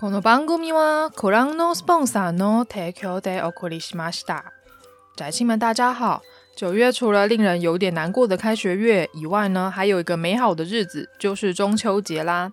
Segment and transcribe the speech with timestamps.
[0.00, 4.52] この番组はご覧のスポンサーの提供でお送りしました。
[5.16, 6.22] 宅亲们，大家好！
[6.54, 12.52] 九月除了令人有点难过的开学月以外呢，还有一个美好的日子，就是中秋节啦。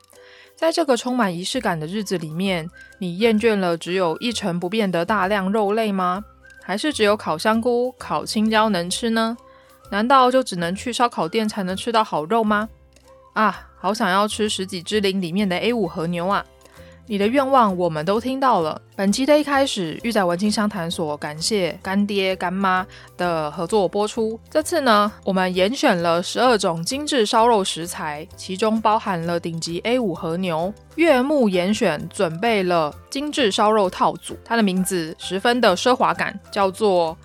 [0.56, 2.70] 在这个充满仪式感的日子里面，
[3.00, 6.24] 你厌倦了只有一成不变的大量肉类吗？
[6.62, 9.36] 还是只有烤香菇、烤青椒能吃呢？
[9.90, 12.70] 难道就只能去烧烤店才能吃到好肉吗？
[13.34, 16.46] 啊，好想要吃十几之灵里面的 A 五和牛啊！
[17.11, 18.79] 你的愿望我们都听到了。
[18.95, 22.87] 本期的一开始，御宅文青相谈所感谢干爹干妈
[23.17, 24.39] 的合作播出。
[24.51, 30.73] 这次呢，我们严选了十二种精致烧肉食材，其中包含了顶级 A 五和牛。
[30.97, 37.17] 悦目严选准备了精致烧肉套组，它的名字十分的奢华感，叫做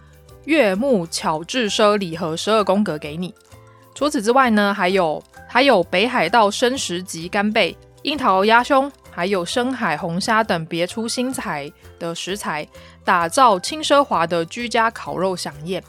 [0.46, 3.36] 悦目巧致奢礼盒十二宫格给你。
[3.94, 8.90] 除此之外呢，还有还有北海道生食级干贝、樱桃鸭胸。
[9.14, 12.68] 还有深海红虾等别出心裁的食材，
[13.04, 15.84] 打造轻奢华的居家烤肉饗宴，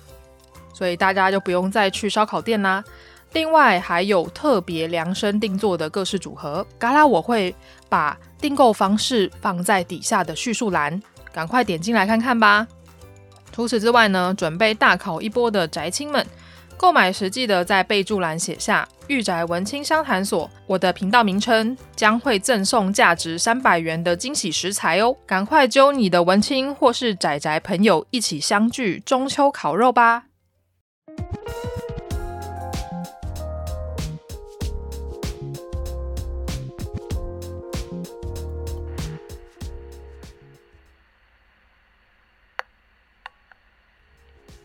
[0.75, 2.85] 所以大家就不用再去烧烤店啦。
[3.33, 7.55] 另外还有特别量身定做的各式组合，嘎啦我会
[7.89, 12.67] 把订购方式放在底下的叙述栏，赶快点进来看看吧。
[13.51, 16.25] 除此之外呢，准备大烤一波的宅亲们。
[16.85, 25.17] 购买时记得在备注栏写下“御宅文青商谈所”，我的频道名称将会赠送价值三百元的惊喜食材哦！
[25.25, 30.25] 赶快揪你的文青或是宅宅朋友一起相聚中秋烤肉吧！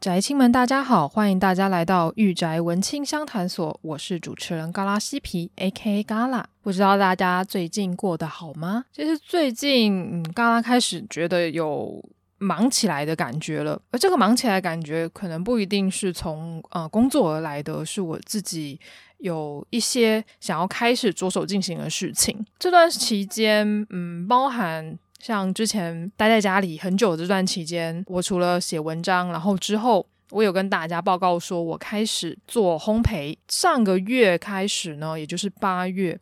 [0.00, 6.04] 宅亲们，大家好，欢迎大家来到御宅文青相谈所，我是主持人嘎拉西皮，A.K.A.
[6.04, 6.48] 嘎拉。
[6.62, 8.84] 不知道大家最近过得好吗？
[8.92, 12.00] 其实最近，嗯，嘎拉开始觉得有
[12.38, 18.78] 忙起来的感觉了，而这个忙起来的感觉，可能不一定是从呃工作而来的，是我自己
[19.18, 22.46] 有一些想要开始着手进行的事情。
[22.56, 24.96] 这段期间，嗯，包含。
[25.18, 33.36] 像之前待在家里很久这段期间，我除了写文章，然后之后我有跟大家报告说，我开始做烘焙。
[33.48, 36.18] 上个月开始呢，也就是八月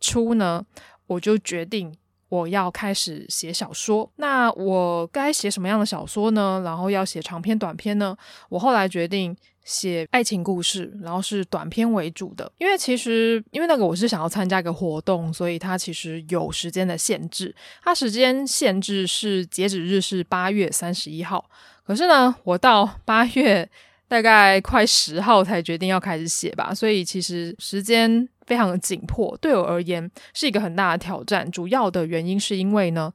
[0.00, 0.64] 初呢，
[1.06, 1.94] 我就决定
[2.28, 4.10] 我要开始写小说。
[4.16, 6.62] 那我该写什么样的小说呢？
[6.64, 8.16] 然后要写长篇、短篇呢？
[8.48, 9.36] 我后来决定。
[9.68, 21.50] 写爱情故事，然后是短篇为主的，因为其实因为那个我是想要参加一个活动，所以它其实有时间的限制，它时间限制是截止日是八月三十一号，
[21.86, 23.68] 可是呢，我到八月
[24.08, 31.50] 大概快十号才决定要开始写吧，所以其实时间非常的紧迫，对我而言是一个很大的挑战。
[31.50, 33.12] 主要的原因是因为呢。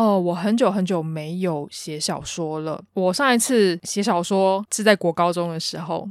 [0.00, 2.82] 哦，我很久很久没有写小说了。
[2.94, 6.08] 我上一次写小说是在国高中的时候。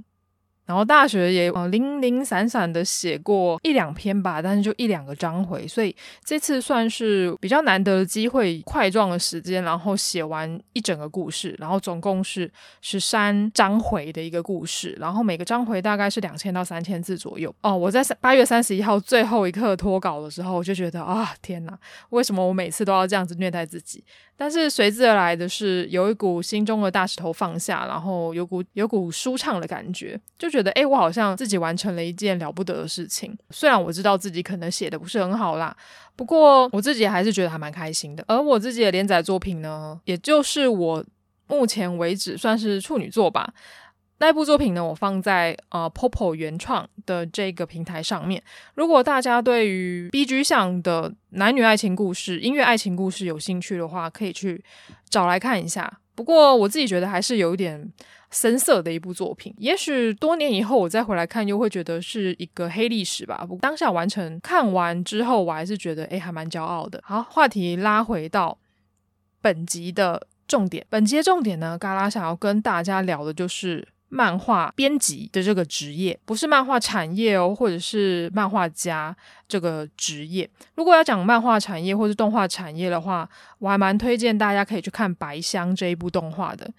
[0.70, 17.52] 然后大学也呃零零散散的写过一两篇吧，但是就一两个章回，所以这次算是比较难得的机会，块状的时间，然后写完一整个故事，然后总共是十三章回的一个故事，然后每个章回大概是两千到三千字左右。
[17.64, 21.76] 哦，我在八月三十一号最后一刻脱稿的时候，我就觉得啊，天哪，
[22.12, 24.04] 为什么我每次都要这样子虐待自己？
[24.42, 33.38] 但是随之而来的是有一股心中的大石头放下，然后有股有股舒畅的感觉，就觉得诶，我好像自己完成了一件了不得的事情。
[33.50, 35.76] 虽然我知道自己可能写的不是很好啦，
[36.16, 38.24] 不过我自己还是觉得还蛮开心的。
[38.30, 41.04] 而我自己的连载作品呢，也就是我
[41.48, 43.54] 目前为止算是处女作吧。
[44.22, 48.44] 那部作品呢，我放在呃 Popo 原创的这个平台上面。
[48.76, 54.62] 如果大家对于 BG 向的男女爱情故事、音乐爱情故事有兴趣的话，可以去
[55.10, 56.00] 找来看一下。
[56.16, 57.90] 不过我自己觉得还是有一点
[58.30, 59.56] 深色的一部作品。
[59.58, 63.46] 也许多年以后我再回来看，又会觉得是一个黑历史吧。
[63.48, 67.02] 不过当下完成看完之后，我还是觉得诶，还蛮骄傲的。
[67.06, 68.58] 好，话题拉回到
[69.42, 70.86] 本集的重点。
[70.90, 73.88] 本集的重点呢，嘎拉想要跟大家聊的就是。
[74.10, 79.16] 漫画编辑的这个职业，不是漫画产业哦，或者是漫画家
[79.48, 80.50] 这个职业。
[80.76, 83.30] 如果要讲漫画产业或是动画产业的话，
[83.60, 86.70] 我还蛮推荐大家可以去看《白箱》这一部动画的。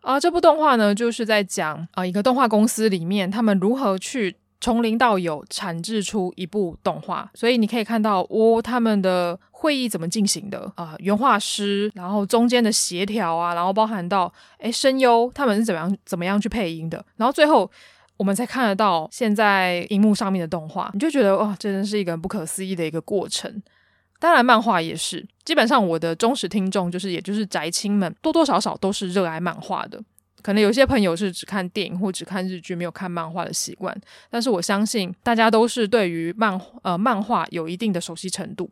[0.00, 7.30] 啊，这部动画呢，就是在讲啊，一个动画公司里面，他们如何去从零到有产制出一部动画。
[7.32, 10.94] 所以你可以看到，哦，他们的会议怎么进行的啊？
[10.98, 17.70] 原画师，然后中间的协调啊，然后包含到诶声优他们是怎么样怎么样去配音的，然后最后
[18.18, 23.62] 我们才看得到现在荧幕上面的动画，你就觉得哇，这，真是一个不可思议的一个过程。
[24.20, 25.26] 当然，漫画也是。
[25.46, 29.98] 基本上，我的忠实听众就是，也就是宅青们，多多少少都是热爱漫画的。
[30.42, 33.98] 可能有些朋友是只看电影或只看日剧，没有看漫画的习惯。
[34.28, 38.70] 但是我相信，大家都是对于漫呃漫画有一定的熟悉程度。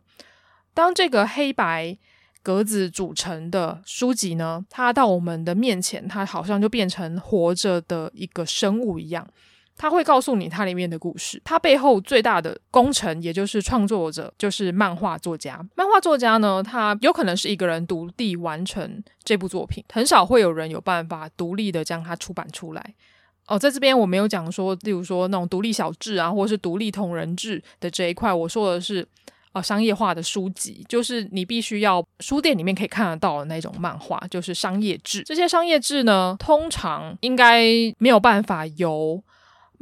[0.75, 1.97] 当这个黑白
[2.43, 9.27] 格子组成的书籍呢，它到我们的面前，它好像就变成活着的一个生物一样。
[9.75, 15.59] 它会告诉你它里面的故事，它背后最大的功臣，也就是创作者，就是漫画作家。
[15.75, 22.95] 漫画作家呢，他有可能是一个人独立完成这部作品，很少会有人有办法独立的将它出版出来。
[23.47, 29.09] 哦，在这边我没有讲说，例如说那种独立小志啊，或是独立同人志的这一块，我说的是、
[29.53, 35.23] 呃、商业化的书籍，就是你必须要书店里面可以看得到的那种漫画，就是商业志。
[35.25, 37.63] 这些商业志呢，通常应该
[37.99, 39.23] 没有办法由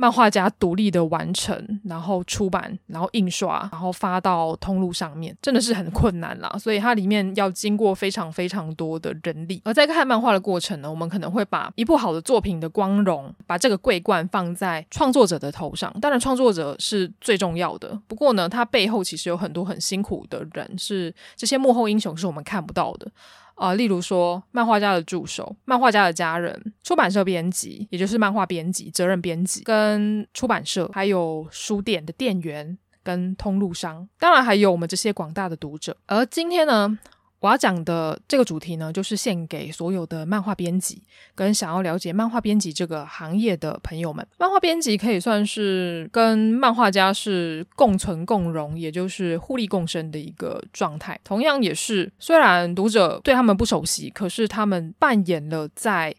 [0.01, 6.51] 漫画家独立的完成，然后出版，然后印刷，然后发到通路上面，真的是很困难啦。
[6.59, 9.61] 所以它里面要经过非常非常多的人力。
[9.63, 15.95] 而在看漫画的过程呢，我们可能会把一部好的作品的光荣，把这个桂冠放在创作者的头上。
[16.01, 18.01] 当然，创作者是最重要的。
[18.09, 23.07] 不过呢，它背后其实有很多很辛苦的人，是这些幕后英雄，是我们看不到的。
[23.55, 35.97] 啊、例如说，漫画家的助手、漫画家的家人、出版社编辑，也就是漫画编辑、责任编辑，跟出版社，还有书店的店员跟通路商，当然还有我们这些广大的读者。
[36.07, 36.99] 而今天呢，
[37.41, 41.03] 我要讲的这个主题呢，就是献给所有的漫画编辑
[41.35, 44.27] 跟想要了解漫画编辑这个行业的朋友们。
[44.39, 51.19] 漫画编辑可以算是跟漫画家是共存共荣，也就是互利共生的一个状态。
[51.25, 56.15] 同样也是，虽然读者对他们不熟悉，可是他们扮演了在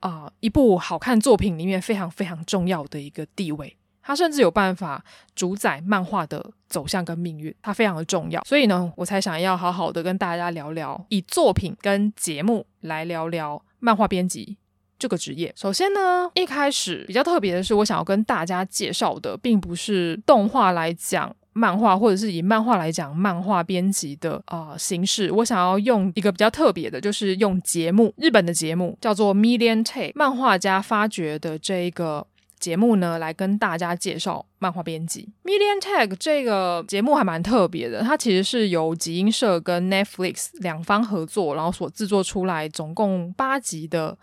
[0.00, 3.76] 啊、一部好看作品里面非常非常重要的一个地位。
[4.02, 5.04] 他甚至有办法
[5.34, 8.42] 主宰漫画的走向跟命运，它非常的重要。
[8.44, 14.56] 所以呢，我才想要好好的跟大家聊聊，以作品跟节目来聊聊漫画编辑
[14.98, 15.52] 这个职业。
[15.56, 25.30] 首先呢，一开始比较特别的是，我想要跟大家介绍的，并不是动画来讲漫画，或者是以漫画来讲漫画编辑的啊、形式。
[25.30, 32.26] 我想要用一个比较特别的，就是用节目，日本的节目叫做 Million Take 漫画家发掘的这一个。
[32.62, 35.28] 节目呢，来跟大家介绍漫画编辑。
[35.42, 44.16] Million Tag 这个节目还蛮特别的，它其实是由集英社跟 Netflix 两方合作，然后所制作出来，总共八集的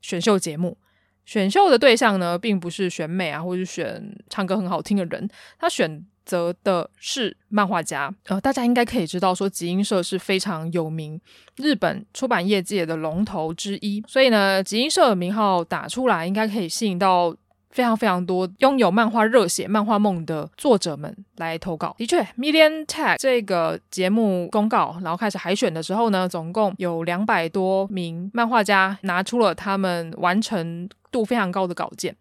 [0.00, 0.76] 选秀节目。
[1.24, 8.12] 选秀的对象呢，并不是选美啊，或者是选唱歌很好听的人，他选择的是漫画家。
[8.24, 11.20] 呃，大家应该可以知道，说集英社是非常有名，
[11.54, 17.36] 日本出版业界的龙头之一，所以呢，集英社的名号打出来，应该可以吸引到。
[17.70, 21.94] 非常非常多拥有漫画热血、漫画梦的作者们来投稿。
[21.98, 32.16] 的确，Million Tag 这个节目公告，然后开始海选的时候呢，总共有两百多名漫画家拿出了他们完成度非常高的稿件，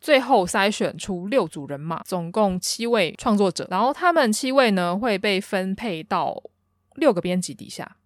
[0.00, 6.42] 最后筛选出六组人马，总共七位创作者，然后他们七位呢会被分配到
[6.96, 7.96] 六个编辑底下。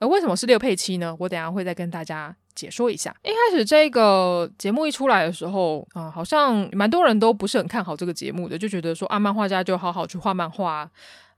[0.00, 1.16] 而为什么是六配七呢？
[1.20, 2.36] 我等下会再跟大家。
[2.54, 10.88] 解说一下，一开始这个节目一出来的时候，啊、好像蛮多人都不是很看好这个节目的，就觉得说啊，漫画家就好好去画漫画，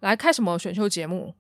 [0.01, 1.35] 来开什么选秀节目，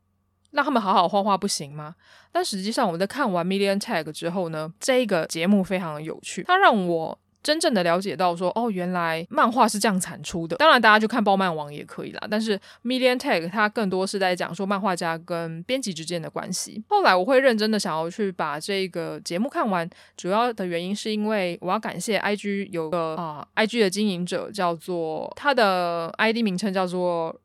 [0.52, 1.95] 让他们好好画画不行吗？
[2.33, 7.18] 但实际上，我们在看完 Million Tag 之后呢，这个节目非常有趣，它让我。
[7.47, 10.57] 真正的了解到说，哦，原来漫画是这样产出的。
[10.57, 12.26] 当然，大家去看爆漫王也可以啦。
[12.29, 16.83] 但是 Million Tag 它更多是在讲说漫画家跟编辑之间的关系。
[16.88, 27.41] 后来我会认真的想要去把这个节目看完，主要的原因是因为我要感谢 IG 有个啊、IG 的经营者叫做他的 ID 名称叫做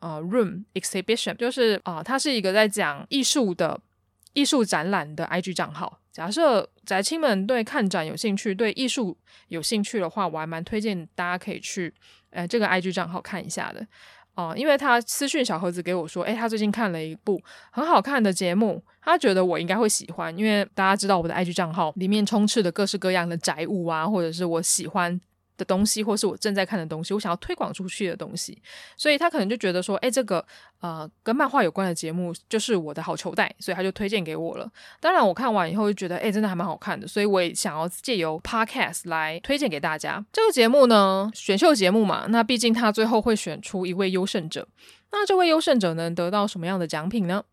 [0.00, 3.78] 呃 Room Exhibition，就是啊，他、是一个在讲艺术的
[4.34, 6.00] 艺术展览的 IG 账号。
[6.12, 9.16] 假设宅青们对看展有兴趣，对艺术
[9.48, 11.92] 有兴趣的话，我还蛮推荐大家可以去，
[12.30, 13.84] 呃，这个 IG 账号看一下的，
[14.34, 25.20] 哦、因为他私讯小盒子给我说，诶，他最近看了一部很好看的节目，他觉得我应该会喜欢，因为大家知道我的 IG 账号里面充斥的各式各样的宅物啊，或者是我喜欢
[25.56, 28.60] 的东西，或是我正在看的东西，我想要推广出去的东西，
[28.96, 30.44] 所以他可能就觉得说，哎，这个
[30.80, 34.70] 呃跟漫画有关的节目就是我的好球带，所以他就推荐给我了。
[35.00, 40.24] 当然，我看完以后就觉得，哎，真的还蛮好看的，所以我也想要借由 Podcast 来推荐给大家。
[40.32, 44.66] 这个节目呢，选秀节目嘛，那毕竟他最后会选出一位优胜者，
[45.12, 47.44] 那这位优胜者能得到什么样的奖品呢？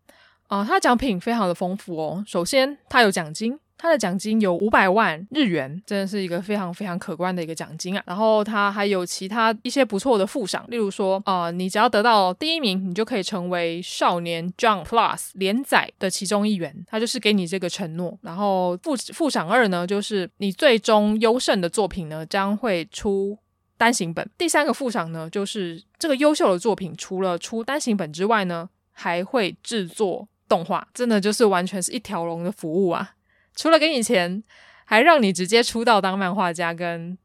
[0.48, 2.22] 啊、他奖品非常的丰富哦。
[2.26, 3.58] 首先，他有奖金。
[3.82, 8.02] 他的奖金有五百万日元，真的是一个非常非常可观的一个奖金啊。
[8.06, 16.72] 然后他还有其他一些不错的附赏，例如说，呃，你只要得到第一名，你就可以成为少年 Jump Plus 连载的其中一员。
[16.86, 18.16] 他就是给你这个承诺。
[18.22, 23.36] 然后附附赏二呢，就是你最终优胜的作品呢，将会出
[23.76, 24.30] 单行本。
[24.38, 30.86] 第三个附赏呢，就是这个优秀的作品除了出单行本之外呢，还会制作动画。
[30.94, 33.14] 真的就是完全是一条龙的服务啊。
[33.54, 34.42] 除了给你钱，
[34.84, 37.16] 还让你直接出道当漫画家，跟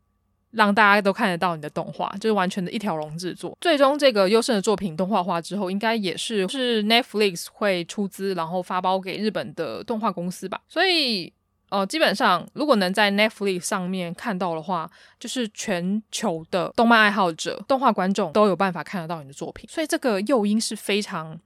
[0.51, 3.55] 让大家都看得到你的动画，就是完全的一条龙制作。
[3.61, 10.61] 最终这个优胜的作品动画化之后，应该也是是 Netflix 会出资，然后发包给日本的动画公司吧。
[10.67, 11.31] 所以，
[11.69, 19.69] 呃，基本上如果能在 Netflix 上面看到的话，就是全球的动漫爱好者、动画观众都有办法看得到你的作品。
[19.69, 21.39] 所以这个诱因是非常。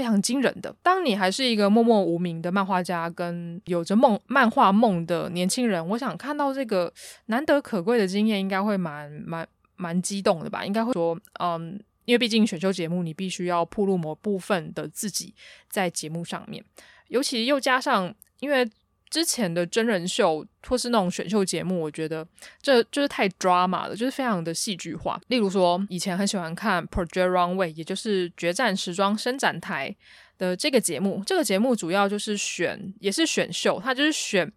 [0.00, 0.74] 非常惊人的。
[0.82, 6.90] 当你还是一个默默无名的漫画家，跟有着梦漫画梦的年轻人，我想看到这个
[7.26, 10.64] 难得可贵的经验，应该会蛮蛮蛮激动的吧？
[10.64, 15.34] 应该会说，嗯，因为毕竟选秀节目，你必须要铺露某部分的自己
[15.68, 16.64] 在节目上面，
[17.08, 18.66] 尤其又加上因为。
[19.10, 22.24] 之前的真人秀或是那种选秀节目，我觉得
[22.62, 25.20] 这就是太 drama 了，就是非常的戏剧化。
[25.26, 29.94] 例如说，以前很喜欢看 Project Runway，也就是决战时装伸展台
[30.38, 31.22] 的这个节目。
[31.26, 34.50] 这个节目主要就是选，也是选秀，它就是选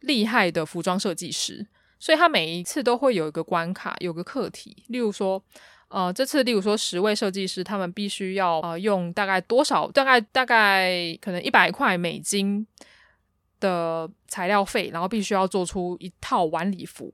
[0.00, 1.66] 厉害的服装设计师，
[1.98, 4.84] 所以它每一次都会有一个关卡，有个课题。
[4.88, 5.42] 例如说，
[5.88, 12.66] 呃，这次例如说十位设计师，他们必须要呃用大概多少，大概大概可能一百块美金。
[13.64, 17.10] 的材料费，然后必须要做出一套晚礼服，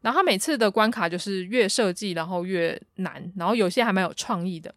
[0.00, 4.72] 然后他每次的关卡就是越设计，然后越难，然后有些还蛮有创意的。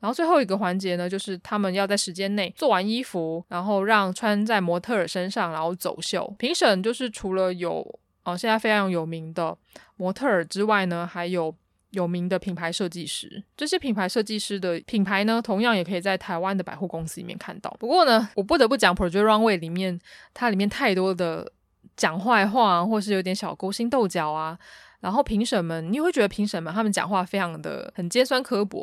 [0.00, 6.34] 然后最后一个环节呢，就是他们要在时间内做完衣服，然后让穿在模特儿身上，然后走秀。
[6.38, 7.78] 评审就是除了有
[8.24, 9.56] 哦、呃、现在非常有名的
[9.96, 11.54] 模特儿之外呢，还有。
[11.94, 17.74] 有名的品牌设计师，这些品牌设计师的品牌呢，同样也可以在台湾的百货公司里面看到。
[17.80, 19.98] 不过呢，我不得不讲 Project Runway 里面，
[20.32, 21.50] 它里面太多的
[21.96, 24.58] 讲坏话，或是有点小勾心斗角啊。
[25.00, 28.82] 然后评审们，你会觉得评审们他们讲话非常的很尖酸刻薄。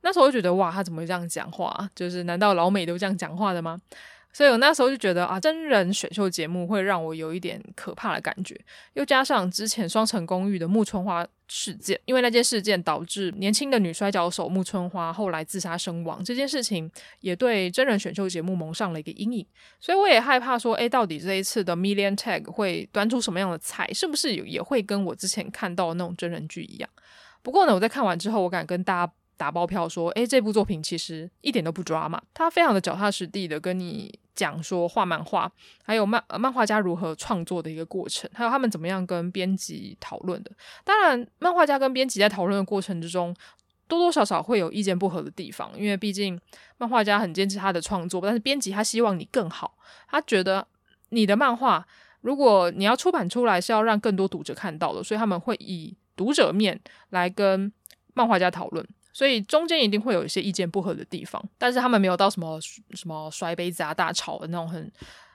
[0.00, 1.90] 那时候我就觉得哇，他怎么会这样讲话？
[1.94, 3.78] 就是难道老美都这样讲话的吗？
[4.32, 8.58] 所以我那时候就觉得啊，真人选秀节目会让我有一点可怕的感觉，
[8.92, 16.88] 又加上之前《双层公寓》的木村花事件，因为那件事件导致年轻的女摔跤手木村花后来自杀身亡，这件事情
[17.20, 19.46] 也对真人选秀节目蒙上了一个阴影。
[19.80, 23.90] 所以我也害怕说，诶，到底这一次的 Million Tag 会端出什么样的菜？
[23.92, 26.88] 是不是也会跟我之前看到的那种真人剧一样？
[27.42, 29.12] 不过呢，我在看完之后，我敢跟大家。
[29.38, 35.50] 打包票说，诶，这部作品其实一点都不抓嘛，他非常的脚踏实地的跟你讲说画漫画，
[35.84, 40.50] 还有漫漫画家如何创作的一个过程，还有他们怎么样跟编辑讨论的。
[40.84, 43.34] 当然，漫画家跟编辑在讨论的过程之中，
[43.86, 46.38] 多多少少会有意见不合的地方，因为毕竟
[46.76, 49.78] 漫画家很坚持他的创作，但是编辑他希望你更好，
[50.10, 50.66] 他觉得
[51.10, 51.86] 你的漫画
[52.20, 56.78] 如果你要出版出来是要让更多读者看到的，所以他们会以读者面
[57.10, 57.72] 来跟
[58.14, 58.84] 漫画家讨论。
[59.18, 64.88] 所以中间一定会有一些意见不合的地方，但是他们没有到什么什么摔杯子啊、大吵的那种很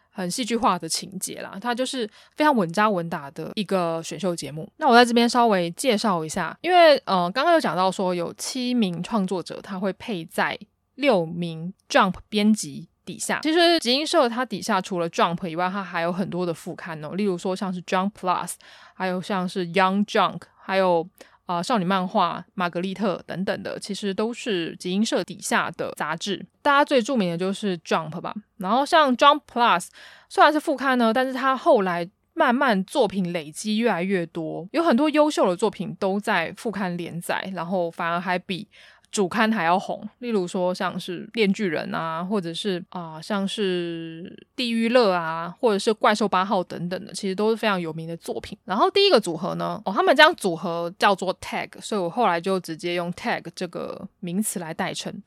[0.09, 1.57] 很戏剧化的情节啦。
[1.59, 4.71] 它就是非常稳扎稳打的一个选秀节目。
[4.77, 10.57] 那我在这边稍微介绍一下，因为呃刚刚有讲到说有七名创作者，他会配在
[10.95, 13.41] 六名 Jump 编辑底下。
[13.43, 18.53] 其实集英社它底下除了 Jump 以外，它还有很多的副刊哦，例如说像是 Jump Plus，
[18.93, 21.05] 还有像是 Young Junk，还有。
[21.45, 26.45] 啊、少女漫画、玛格丽特等等的，其实都是集英社底下的杂志。
[26.61, 28.33] 大家最著名的就是 Jump 吧。
[28.57, 29.87] 然后像 Jump Plus
[30.29, 38.67] 虽然是副刊呢，但是它后来慢慢作品累积越来越多，有很多优秀的作品都在副刊连载，然后反而还比。
[39.13, 48.57] 主刊还要红，例如说像是《链锯人》啊，或者是啊、像是《地狱乐》啊，或者是《怪兽八号》等等的，其实都是非常有名的作品。
[48.65, 55.21] 然后第一个组合呢，哦，他们这样组合叫做 Tag，所以我后来就直接用 Tag 这个名词来代称。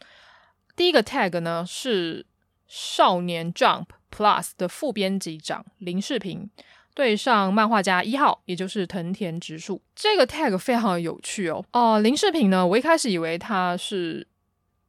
[0.75, 2.27] 第一个 Tag 呢是
[2.67, 6.51] 少年 Jump Plus 的副编辑长林世平，
[6.97, 9.83] 对上漫画家一号，也就是藤田直树。
[9.95, 11.63] 这个 tag 非常有趣哦。
[11.75, 14.27] 哦、林世平呢，我一开始以为他是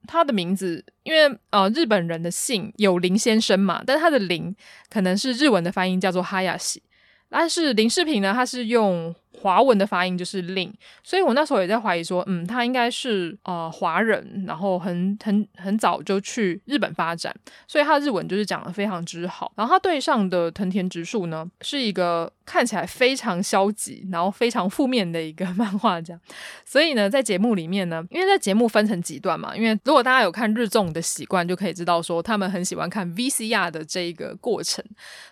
[0.08, 4.56] 他的名字，因为呃日本人的姓有林先生嘛，但是他的林
[4.90, 6.82] 可能是日文的发音叫做哈亚西。
[7.30, 17.32] 但是林世平呢，他是用华文的发音，就是令，所以我那时候也在怀疑说，嗯，他应该是呃华人，然后很很很早就去日本发展，
[17.68, 19.52] 所以他的日文就是讲得非常之好。
[19.56, 26.20] 然后他对上的藤田直树呢，是一个看起来非常消极，然后非常负面的一个 漫画家。
[26.66, 34.84] 所以呢，在节目里面呢，因为在节目分成几段嘛，因为如果大家有看日综的习惯，就可以知道说他们很喜欢看 VCR 的这一个过程，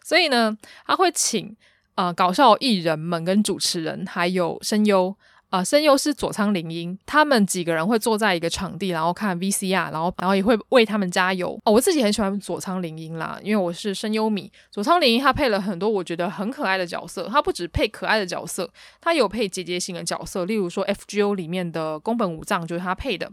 [0.04, 1.56] 所以呢，他会请。
[1.96, 5.16] 啊、搞笑艺人们跟主持人，还有声优，
[5.50, 11.58] 啊、声优是佐仓绫音，他们几个人会坐在一个场地，然后看 VCR，然后然后也会为他们加油。
[11.64, 14.52] 哦，我自己很喜欢佐仓绫音啦，因为我是声优迷。
[14.70, 23.32] 佐仓绫音他配了很多我觉得很可爱的角色，他不只配可爱的角色，他有配姐姐型的角色，例如说 FGO 里面的宫本武藏就是他配的。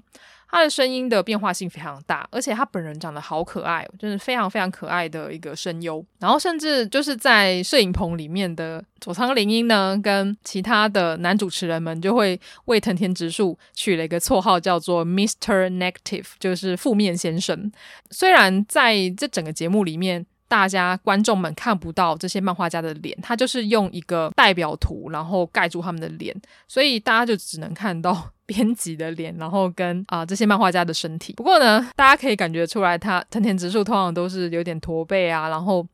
[0.53, 6.05] 他的声音的变化性非常大，而且他本人长得好可爱，就是非常非常可爱的一个声优。
[6.21, 17.73] 然后甚至就是在摄影棚里面的佐仓绫音呢，跟其他的男主持人们就会为藤田直树取了一个绰号，叫做 Mister Negative，就是负面先生。
[18.11, 26.37] 虽然在这整个节目里面，大家观众们看不到这些漫画家的脸，他就是用一个代表图，然后盖住他们的脸，
[26.69, 31.33] 所以大家就只能看到 编辑的脸，然后跟啊、这些漫画家的身体。
[31.33, 35.49] 不过呢，大家可以感觉出来，他藤田直树通常都是有点驼背啊。
[35.49, 35.87] 然后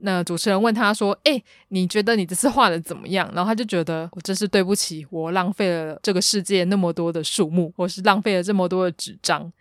[0.00, 9.52] 那主持人问他说：“诶，你觉得你这次画的怎么样？”然后他就觉得我真是对不起，我浪费了这个世界那么多的树木，或是浪费了这么多的纸张。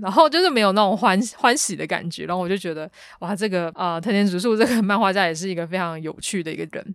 [0.00, 6.94] 然后就是没有那种欢欢喜的感觉，然后我就觉得哇，这个啊、藤田直树这个 漫画家也是一个非常有趣的一个人。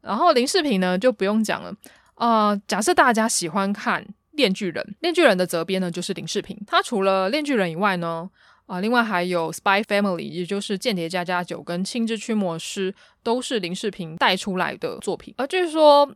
[0.00, 1.72] 然后林世平呢就不用讲了，
[2.16, 4.02] 呃，假设大家喜欢看
[4.32, 6.58] 《链锯人》，《链锯人》的责编呢就是林世平。
[6.66, 8.28] 他除了《链锯人》以外呢，
[8.66, 15.32] 啊、另外还有《Spy Family》，也就是《间谍家家酒》跟《青之驱魔师》，都是林世平带出来的作品。
[15.36, 16.06] 而据说，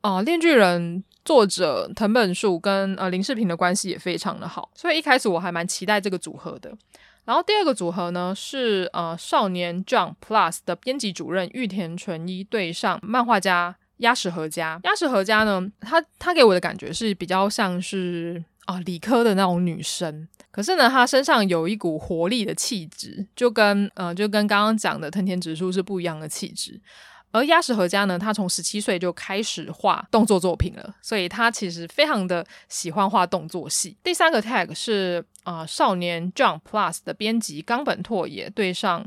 [0.00, 1.02] 啊、呃，《链锯人》。
[1.24, 6.76] 作者藤本树跟呃林世平的关系也非常的好，所以一开始我还蛮期待这个组合的。
[7.24, 14.78] 然后第二个组合呢是呃少年 Jump Plus 的编辑主任玉田纯一对上漫画家鸭石和佳。
[14.84, 26.80] 鸭石和佳呢，他他给我的感觉是比较像是啊、理科的那种女生，可是呢她身上有一股活力的气质，就跟呃就跟刚刚讲的藤田直树是不一样的气质。
[27.34, 33.96] 而鸭石和家呢，他从十七岁就开始画动作作品了，所以他其实非常的喜欢画动作戏。
[34.04, 39.04] 第三个 tag 是啊、少年 Jump Plus 的编辑冈本拓也对上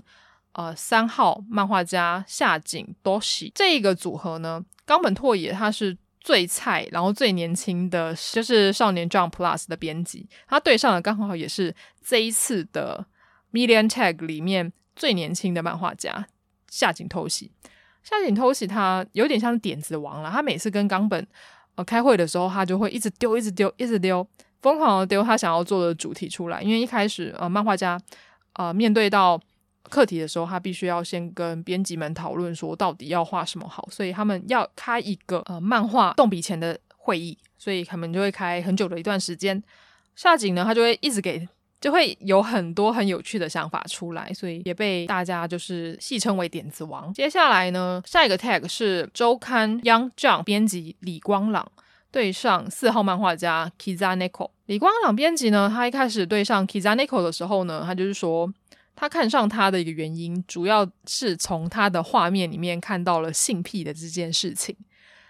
[0.52, 11.74] 呃三号漫画家下井多喜这一个组合呢，冈本拓也他是最菜，然后最年轻的就是少年 Jump Plus 的编辑，他对上的刚好也是
[12.06, 13.06] 这一次的
[13.54, 16.28] Million Tag 里面最年轻的漫画家
[16.70, 17.54] 下井多喜。
[18.08, 21.28] 下井偷袭他有点像点子王了，他每次跟冈本
[21.76, 24.26] 呃开会的时候，他就会一直丢，一直丢，一直丢，
[24.62, 26.62] 疯狂的丢他想要做的主题出来。
[26.62, 28.00] 因为一开始呃漫画家
[28.54, 29.38] 呃面对到
[29.90, 39.62] 课题的时候，他必须要先跟编辑们讨论说到底要画什么好，所以他们要开一个呃漫画动笔前的会议，所以他们就会开很久的一段时间。
[40.16, 41.46] 下井呢，他就会一直给。
[41.80, 47.14] 就会有很多很有趣的想法出来，所以也被大家就是戏称为点子王。
[47.14, 51.72] 接下来呢，下一个 tag 是周刊 Young Jump 编辑李光朗
[52.12, 54.50] 对上四号漫画家 Kizaneko。
[54.66, 58.52] 李光朗编辑呢，他一开始对上 Kizaneko 的时候呢，他就是说
[58.96, 64.76] 他看上他的一个原因，主要是从他的画面里面看到了性癖的这件事情。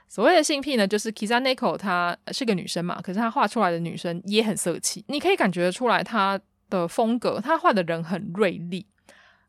[0.07, 6.39] 所谓的性癖呢，就是 Kizaneko 她是个女生嘛，可是她画出来的女生也很色气，你可以感觉出来她
[6.69, 8.85] 的风格，她画的人很锐利，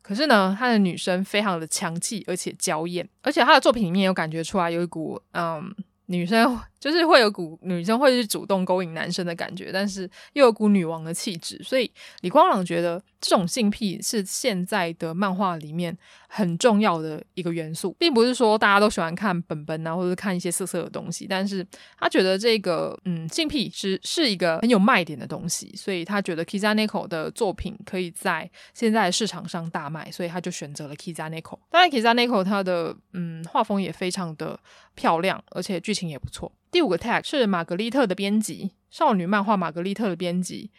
[0.02, 5.74] 可是呢，她的女生非常的强气而且娇艳，而且她的作品里面有感觉出来有一股嗯。
[6.10, 15.96] 女生就是会有股女生会去主动勾引男生的感觉，但是又有股女王的气质，所以李光朗觉得这种性癖是现在的漫画里面
[16.28, 21.66] 很重要的一个元素，并不是说大家都喜欢看本本啊，或者看一些色色的东西，但是
[21.98, 31.58] 他觉得这个嗯性癖是是一个很有卖点的东西，所以他觉得 Kizaneko 的作品可以在现在市场上大卖，所以他就选择了 Kizaneko。
[31.70, 34.58] 当然，Kizaneko 他的嗯画风也非常的
[34.94, 36.52] 漂亮，而且剧情也不错。
[36.70, 40.70] 第五个 tag 是玛格丽特的编辑，少女漫画玛格丽特的编辑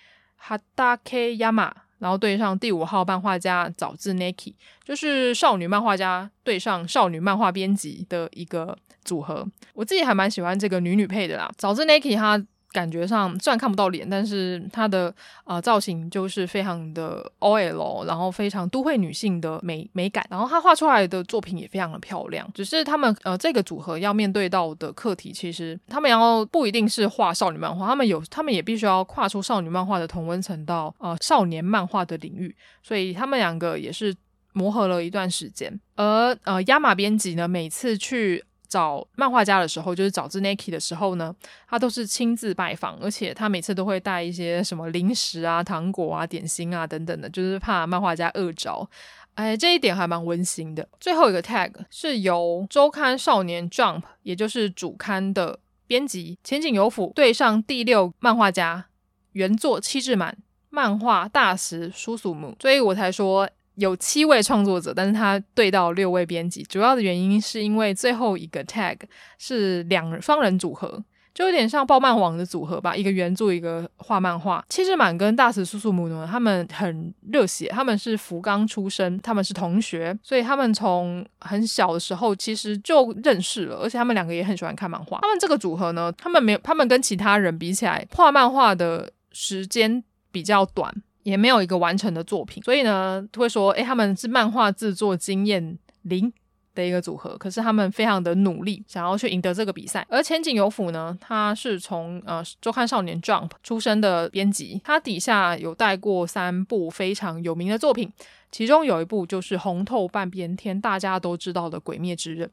[0.47, 9.45] Hatake Yama 然后对上第五号漫画家早智 Neki，就是少女漫画家对上少女漫画编辑的一个组合。
[9.73, 12.45] 我自己还蛮喜欢这个女女配的啦，早智 Neki 她。
[12.71, 15.13] 感觉上虽然看不到脸，但是她的
[15.45, 22.49] 呃造型就是非常的 OL，然后非常都会女性的美美感，然后她画出来的作品也非常的漂亮。
[22.53, 34.15] 只是他们呃这个组合要面对到的课题，其实他们要不一定是画少女漫画，他们有他们也必须要跨出少女漫画的同温层到呃少年漫画的领域，所以他们两个也是
[34.53, 35.79] 磨合了一段时间。
[35.95, 38.43] 而呃亚马编辑呢，每次去。
[38.69, 41.35] 找漫画家的时候，就是找自 Nike 的时候呢，
[41.67, 48.87] 他都是亲自拜访，而且他每次都会带一些什么零食啊、糖果啊、点心啊等等的，就是怕漫画家饿着。
[49.33, 50.87] 哎，这一点还蛮温馨的。
[50.99, 58.85] 最后一个 tag 是由周刊少年 Jump，也就是主刊的编辑浅井有辅对上第六漫画家
[59.31, 60.37] 原作七志满
[60.69, 63.49] 漫画大石叔叔姆，所以我才说。
[63.79, 68.97] 有七位创作者，但是他对到六位编辑，主要的原因是因为最后一个 tag
[69.37, 74.65] 是两双人组合，就有点像爆漫王的组合吧，一个原著，一个画漫画。
[74.67, 85.19] 七志满跟大石叔叔母呢，他们很热血，他们是福冈出身，他们是同学，所以他们从很小的时候其实就认识了，而且他们两个也很喜欢看漫画。
[85.21, 90.93] 他们这个组合呢，他们没有，他们跟其他人比起来，画漫画的时间比较短。
[91.29, 96.31] 也没有一个完成的作品，所以呢，会说，诶，他们是漫画制作经验零
[96.73, 100.05] 的一个组合，可是他们非常的努力，想要去赢得这个比赛。
[100.09, 108.11] 而前景有辅呢，他是从呃周刊少年 Jump 出身的编辑，他底下有带过三部非常有名的作品，
[108.51, 112.47] 其中有一部就是红透半边天，大家都知道的《鬼灭之刃》。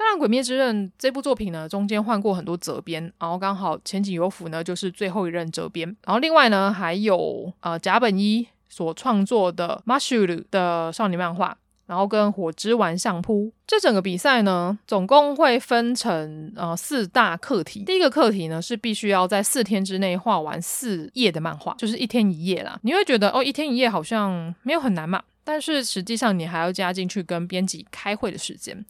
[0.00, 5.88] 当然，《鬼灭之刃》这部作品呢，中间换过很多责编，然后刚好浅井由辅呢就是最后一任责编。
[6.04, 13.46] 然后另外呢，还有呃甲本一所创作的《マッシュル》的少年漫画，然后跟《火之丸相扑》。
[13.66, 17.82] 这整个比赛呢，总共会分成呃四大课题。
[17.84, 22.78] 第一个课题呢是必须要在四天之内画完四页的漫画，就是一天一页啦。
[22.82, 28.84] 你会觉得哦，一天一页好像没有很难嘛，但是实际上你还要加进去跟编辑开会的时间。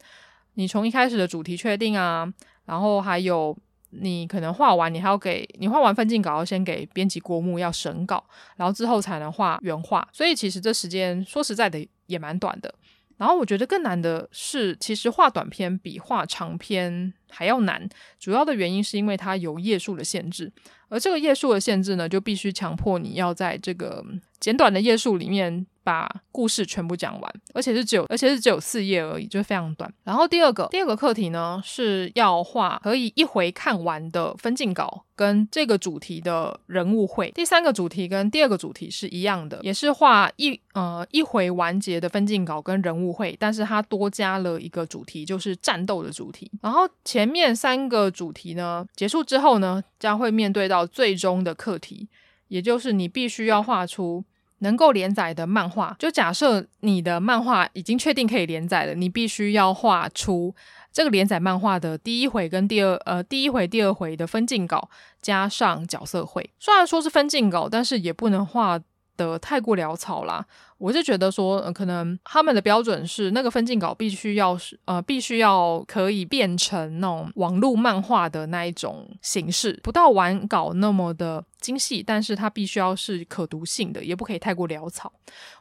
[0.55, 2.31] 你从一开始的主题确定啊，
[2.65, 3.57] 然后还有
[3.91, 8.23] 你可能画完，你还要给你画完分镜稿，要先给编辑过目，要审稿，
[8.55, 10.07] 然后之后才能画原画。
[10.11, 12.73] 所以其实这时间说实在的也蛮短的。
[13.17, 17.87] 然后我觉得更难的是，其实画短篇比画长篇还要难。
[18.19, 20.51] 主要的原因是因为它有页数的限制，
[20.89, 24.03] 而这个页数的限制呢，就必须强迫你要在这个
[24.39, 25.67] 简短的页数里面。
[25.83, 29.91] 把故事全部讲完，而且是只有，而且是只有四页而已，就非常短。
[30.03, 37.31] 然后第二个，第二个课题呢，是要画可以一回看完的分镜稿，跟这个主题的人物会。
[37.31, 46.51] 第三个主题跟第二个主题是一样的，也是画一呃一回完结的分镜稿跟人物会，但是它多加了一个主题，就是战斗的主题。
[46.61, 52.07] 然后前面三个主题呢结束之后呢，将会面对到最终的课题，
[52.49, 54.23] 也就是你必须要画出。
[54.61, 60.55] 能够连载的漫画，就假设你的漫画已经确定可以连载了，你必须要画出
[60.91, 64.89] 这个连载漫画的第一回跟第二呃第一回、第二回的分镜稿，
[65.21, 66.49] 加上角色绘。
[66.59, 68.79] 虽然说是分镜稿，但是也不能画
[69.17, 70.45] 得太过潦草啦。
[70.77, 85.13] 我是觉得说，呃，可能他们的标准是那个分镜稿必须要是呃，必须要可以变成那种网络漫画的那一种形式，不到完稿那么的精细，但是它必须要是可读性的，也不可以太过潦草。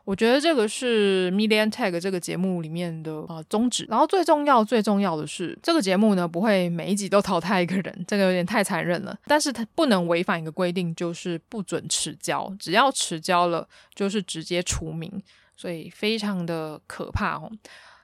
[0.04, 3.86] 我觉得这个是 Million Tag 这个节目里面的呃宗旨。
[3.88, 9.16] 然后最重要、最重要的是，这个节目呢不会每一集都淘汰一个人，这个有点太残忍了。
[9.26, 15.22] 但是它不能违反一个规定，就是不准迟交，只要迟交了，就是直接除名。
[15.56, 17.52] 所以非常的可怕哦！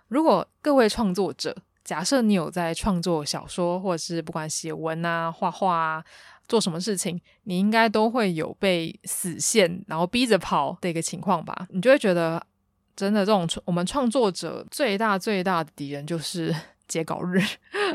[0.09, 6.05] 如果各位创作者，假设你有在创作小说，或者是不管写文啊、画画啊，
[6.49, 11.67] 做什么事情，你应该都会有被死线，然后逼着跑的一个情况吧？
[11.71, 12.45] 你就会觉得，
[12.95, 16.55] 真的这种我们创作者最大最大的敌人就是
[16.89, 17.41] 截稿日。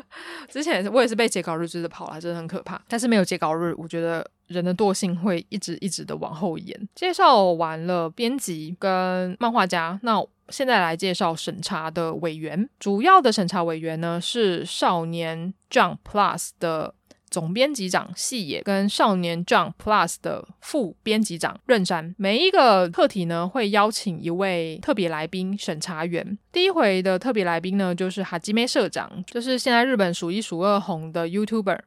[0.49, 2.81] 之前我也是被截稿日追着跑了，真的很可怕。
[2.87, 4.29] 但是没有截稿日，我觉得。
[4.51, 6.89] 人的惰性会一直一直的往后延。
[6.93, 12.69] 介绍完了编辑跟漫画家，那现在来介绍审查的委员。
[12.77, 16.93] 主要的审查委员呢是少年 Jump Plus 的
[17.31, 22.13] 总编辑长细野跟少年 Jump Plus 的副编辑长任山。
[22.17, 26.37] 每一个课题呢会邀请一位特别来宾审查员。
[26.51, 31.79] 第一回的特别来宾呢就是哈基梅社长，就是现在日本数一数二红的 YouTuber。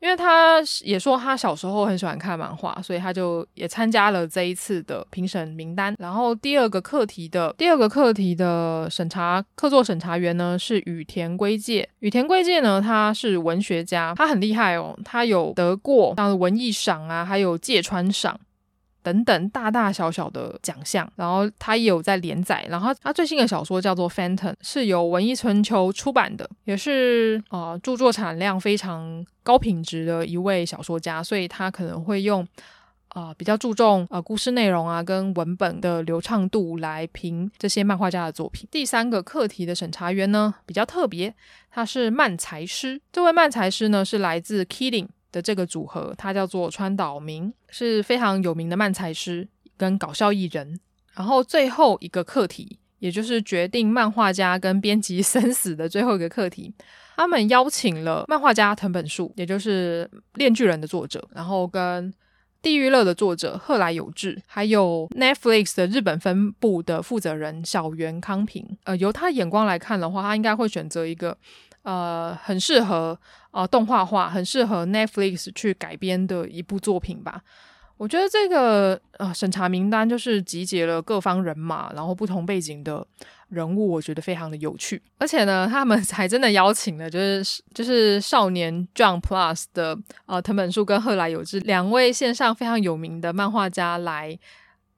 [0.00, 5.94] 因为他也说他小时候很喜欢看漫画，所以他就也参加了这一次的评审名单。
[5.98, 11.88] 然后第二个课题的第二个课题的审查客座审查员呢是羽田圭介。
[11.98, 18.40] 羽田圭介呢，他是文学家，他很厉害哦，他有得过像文艺赏啊，还有芥川赏。
[19.02, 32.46] 等等大大小小的奖项，然后他也有在连载，然后他最新的小说叫做《Phantom》，是由文艺春秋出版的，也是啊、呃、著作产量非常高品质的一位小说家，所以他可能会用
[33.08, 38.68] 啊、比较注重呃故事内容啊跟文本的流畅度来评这些漫画家的作品。
[38.70, 41.34] 第三个课题的审查员呢比较特别，
[41.72, 45.08] 他是漫才师，这位漫才师呢是来自 Killing。
[45.32, 50.78] 的这个组合，他叫做川岛明，是非常有名的漫才师跟搞笑艺人。
[51.14, 56.72] 然后最后一个课题，也就是决定漫画家跟编辑生死的最后一个课题，
[57.16, 62.10] 他们邀请了漫画家藤本树，也就是《链锯人》的作者，然后跟
[62.62, 68.78] 《地狱乐》的作者贺来有志，还有 Netflix 的日本分部的负责人小原康平。
[68.84, 71.36] 呃，由他眼光来看的话，他应该会选择一个。
[71.82, 73.18] 呃，很适合
[73.52, 77.42] 呃动画化，很适合 Netflix 去改编的一部作品吧。
[77.96, 83.06] 我觉得这个呃审查名单就是集结了各方人马，然后不同背景的
[83.50, 85.02] 人物，我觉得非常的有趣。
[85.18, 94.38] 而且呢，他们 还真的邀请了就是就是少年 Jump Plus 的呃藤本树跟贺来有志两位线上非常有名的漫画家来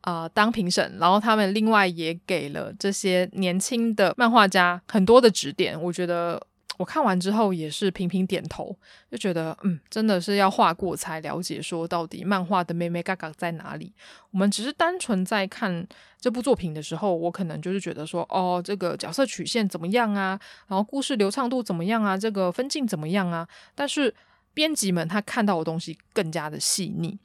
[0.03, 6.41] 呃当评审，然后他们另外也给了这些年轻的漫画家很多的指点，我觉得。
[6.83, 8.77] 我看完之后也是频频点头，
[9.09, 13.93] 就觉得嗯，真的是要画过才了解，说到底漫画的眉眉角角在哪里。
[14.33, 15.87] 我们只是单纯在看
[16.19, 20.37] 这部作品的时候，我可能就是觉得说，哦，这个角色曲线怎么样啊？
[20.67, 22.19] 然后故事流畅度怎么样啊？
[22.19, 23.47] 这个分镜怎么样啊？
[23.77, 24.13] 但是
[24.53, 27.17] 编辑们他看到的东西更加的细腻。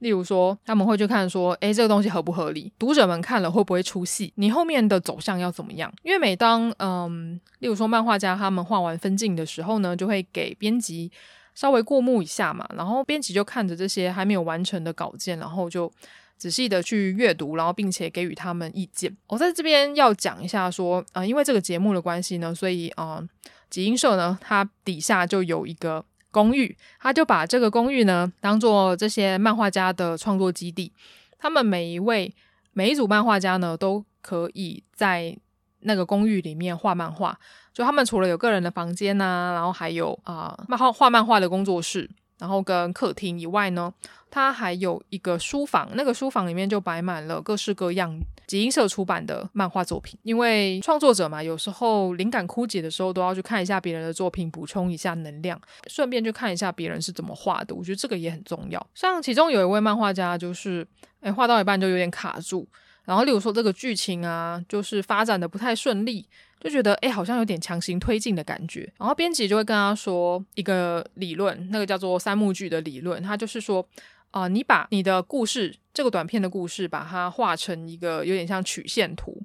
[0.00, 2.70] 例如说，他们会去看说，诶，这个东西合不合理？
[2.78, 4.32] 读者们看了会不会出戏？
[4.36, 5.90] 你后面的走向要怎么样？
[6.02, 11.10] 因为每当嗯，例如说漫画家他们画完分镜的时候呢，就会给编辑
[11.54, 15.90] 稍微过目一下嘛，然后编辑就看着这些还没有完成的稿件，然后就
[16.36, 19.16] 仔细的去阅读，然后并且给予他们意见。
[19.28, 23.22] 我在这边要讲一下说，啊、因为这个节目的关系呢，所以啊、
[23.70, 26.04] 集英社呢，它底下就有一个。
[26.34, 30.92] 公寓，他就把这个公寓呢当做这些漫画家的创作基地。
[31.38, 32.34] 他们每一位
[32.72, 35.36] 每一组漫画家呢，都可以在
[35.80, 37.38] 那个公寓里面画漫画。
[37.72, 43.92] 就他们除了有个人的房间啊，然后还有啊漫画画漫画的工作室，然后跟客厅以外呢，
[44.34, 45.88] 他还有一个书房。
[45.94, 48.18] 那个书房里面就摆满了各式各样。
[48.46, 57.74] 集英社出版的漫画作品，因为创作者嘛，有时候灵感枯竭的时候，都要去看一下别人的作品，补充一下能量，顺便去看一下别人是怎么画的。
[57.74, 58.86] 我觉得这个也很重要。
[58.94, 60.86] 像其中有一位漫画家，就是
[61.20, 62.66] 诶画到一半就有点卡住，
[63.04, 66.28] 然后例如说这个剧情啊，就是发展的不太顺利，
[66.60, 68.92] 就觉得诶好像有点强行推进的感觉。
[68.98, 73.86] 然后编辑就会跟他说一个理论，那个叫做三幕剧的理论，他就是说。
[74.34, 79.40] 啊、你把你的故事这个短片的故事，把它画成一个有点像曲线图，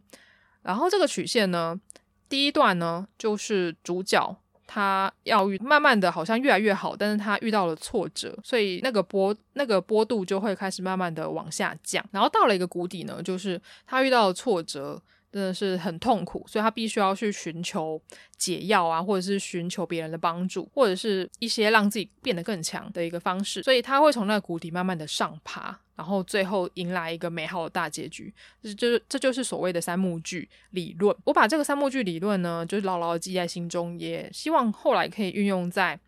[0.64, 1.80] 然后这个曲线呢，
[2.28, 15.00] 第一段呢就是主角他要遇慢慢的好像越来越好，但是他遇到了挫折，所以那个波那个波度就会开始慢慢的往下降，然后到了一个谷底呢，就是他遇到了挫折。
[15.32, 18.02] 真的是很痛苦，所以他必须要去寻求
[18.38, 23.62] 解药啊，或者是寻求别人的帮助，或者是一些让自己变得更强的一个方式。
[23.62, 28.34] 所以他会从那个谷底慢慢的上爬，然后最后迎来一个美好的大结局。
[28.64, 31.16] 这就是这就是所谓的三幕剧理论。
[31.24, 36.00] 我把这个三幕剧理论呢，就是牢牢记在心中，也希望后来可以运用在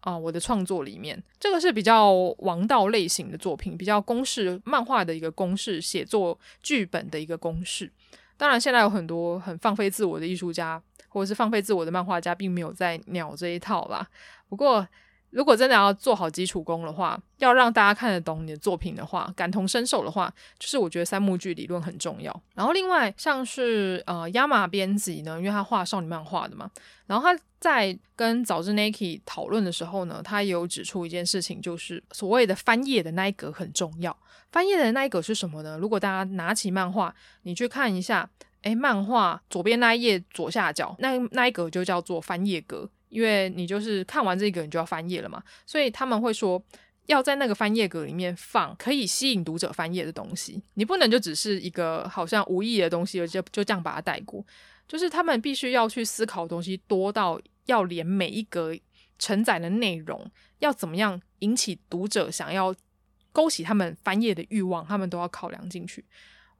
[0.00, 1.22] 啊、我的创作里面。
[1.38, 7.92] 这个是比较王道类型的作品，比较公式漫画的一个公式，写作剧本的一个公式。
[8.40, 14.08] 当然，现在有很多很放飞自我的艺术家，或者是放飞自我的漫画家，并没有在鸟这一套吧。
[14.48, 14.88] 不过，
[15.30, 22.42] 如果真的要做好基础功的话，要让大家看得懂你的作品的话，感同身受的话，就是我觉得三幕剧理论很重要。
[22.54, 26.70] 然后，另外像是呃亚马编辑呢，因为他画少女漫画的嘛，
[27.06, 34.16] 然后他在跟早知 Niki 讨论的时候呢，他也有指出一件事情，就是所谓的翻页的那一格很重要。
[34.50, 35.78] 翻页的那一格是什么呢？
[35.78, 38.28] 如果大家拿起漫画，你去看一下，
[38.62, 46.60] 诶，漫画左边那一页左下角那那一格就叫做翻页格，因为你就是看完这个你就要翻页了嘛，所以他们会说
[47.06, 54.42] 要在那个翻页格里面放可以吸引读者翻页的东西，你不能就只是一个好像无意的东西，就就这样把它带过，
[54.88, 58.74] 就是他们必须要去思考的东西多到要连每一格。
[59.22, 62.74] 承载的内容要怎么样引起读者想要
[63.32, 66.02] 勾起他们翻页的欲望，他们都要考量进去。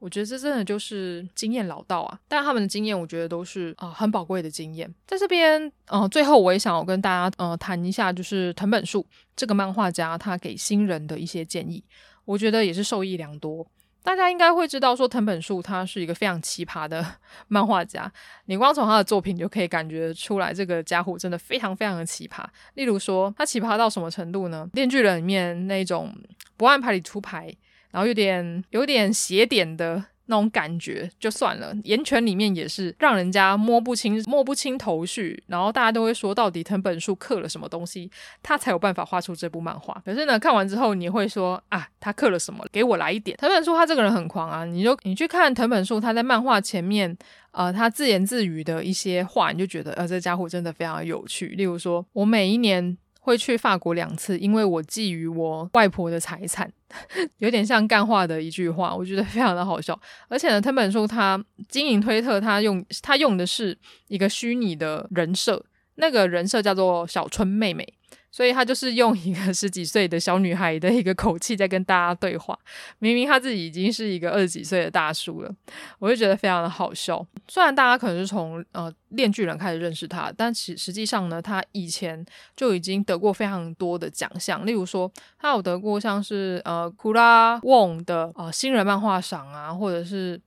[0.01, 2.19] 我觉得这真的就是经验老道啊！
[2.27, 4.91] 但他们的经验，我觉得都是啊、很宝贵的经验。
[5.05, 11.83] 在这边，嗯、呃，最后我也想要跟大家呃谈一下，就是藤本树这个漫画家他给新人的一些建议，
[12.25, 13.63] 我觉得也是受益良多。
[14.01, 17.05] 大家应该会知道，说藤本树他是一个非常奇葩的
[17.47, 18.11] 漫画家，
[18.45, 22.43] 你光从他的作品就可以感觉出来，这个家伙真的非常非常的奇葩。
[22.73, 24.67] 例如说，他奇葩到什么程度呢？
[24.73, 26.11] 《电锯人》里面那种
[26.57, 27.55] 不按牌理出牌。
[27.91, 31.75] 然后有点有点邪点的那种感觉，就算了。
[31.83, 38.09] 岩泉里面也是让人家摸不清摸不清头绪，然后大家都会说，到底藤本树刻了什么东西，
[38.41, 40.01] 他才有办法画出这部漫画。
[40.05, 42.65] 可是呢，看完之后你会说啊，他刻了什么？
[42.71, 43.35] 给我来一点。
[43.37, 47.17] 藤本树他这个人很狂啊，你就你去看藤本树他在漫画前面，
[47.51, 51.47] 呃，他自言自语的一些话，你就觉得呃，这家伙真的非常有趣。
[51.47, 52.97] 例如说，我每一年。
[53.23, 56.69] 会去法国两次，因为我觊觎我外婆的财产，
[57.37, 59.97] 有点像干话的一句话，我觉得非常的好笑。
[60.27, 65.63] 而且呢，藤本树他经营推特，他用他用的是一个虚拟的人设，
[65.95, 67.87] 那个人设叫做小春妹妹。
[68.31, 72.57] 所以他就是用一个 十几岁的小女孩的一个口气在跟大家对话，
[72.99, 75.53] 明明他自己已经是一个二十几岁的大叔了，
[75.99, 77.25] 我就觉得非常的好笑。
[77.47, 90.39] 虽然大家可能是从呃链锯人开始认识他，但其实际上呢，他以前就已经得过非常多的奖项，例如说他有得过像是呃库拉翁的呃新人漫画赏啊，或者是。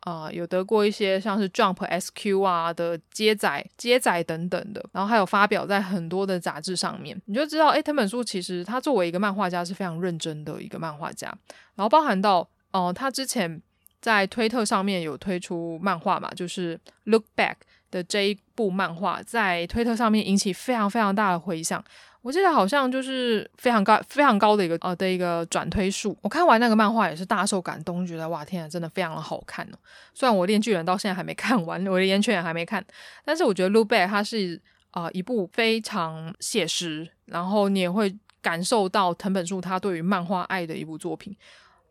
[0.00, 11.28] 啊、有得过一些像是 Jump SQ 啊的接载、接载等等的，然后还有发表在很多的杂志上面，你就知道，哎，藤本树其实他作为一个漫画家是非常认真的一个漫画家，
[11.74, 13.60] 然后包含到，哦、他之前
[14.00, 17.56] 在推特上面有推出漫画嘛，就是 Look Back
[17.90, 21.84] 的这一部漫画，在推特上面引起非常非常大的回响。
[22.22, 26.16] 我记得好像就是非常高、非常高的一个呃的一个转推数。
[26.20, 29.78] 我看完那个漫画也是大受感动，觉得哇天啊，真的非常的好看哦。
[30.12, 32.84] 虽然我链锯人到现在还没看完，我的炎拳也还没看，
[33.24, 41.34] 但是我觉得《Look Back》它是啊、一部非常写实，然后你也会感受到藤本树他对于漫画爱的一部作品。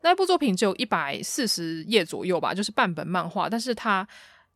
[0.02, 4.08] 那部作品只有一百四十页左右吧，就是半本漫画，但是它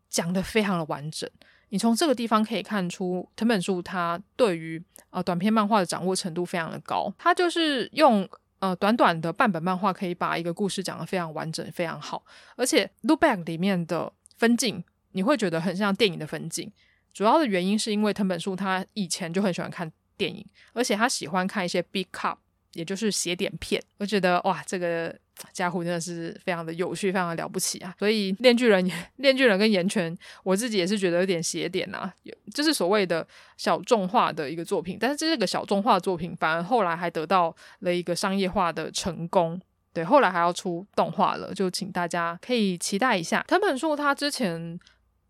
[0.10, 1.30] 讲的非常的完整。
[1.70, 7.12] 你从这个地方可以看出，藤本树他对于呃短篇漫画的掌握程度非常的高。
[7.18, 8.28] 他就是用
[8.60, 12.24] 呃短短的半本漫画，可以把一个故事讲得非常完整，非常好。
[12.56, 16.72] 而且《Look Back》里面的分镜，你会觉得很像电影的分镜。
[17.14, 22.38] 主要的原因是因为藤本树他以前就很喜欢看电影，而且他喜欢看一些 Big Cup，
[22.74, 23.84] 也就是写点片。
[23.98, 25.16] 我觉得哇，这个。
[25.52, 27.94] 家伙真的是非常的有趣，非常的了不起啊！
[27.98, 32.14] 所以链锯人、链锯人跟岩泉，我自己也是觉得有点邪典啊，
[32.54, 34.98] 就是所谓的小众化的一个作品。
[35.00, 39.60] 但是这是个小众化作品，反而后来还得到了一个商业化的成功。
[39.92, 43.44] 对，后来还要出动画了，就请大家可以期待一下。
[43.48, 44.80] 藤本树他之前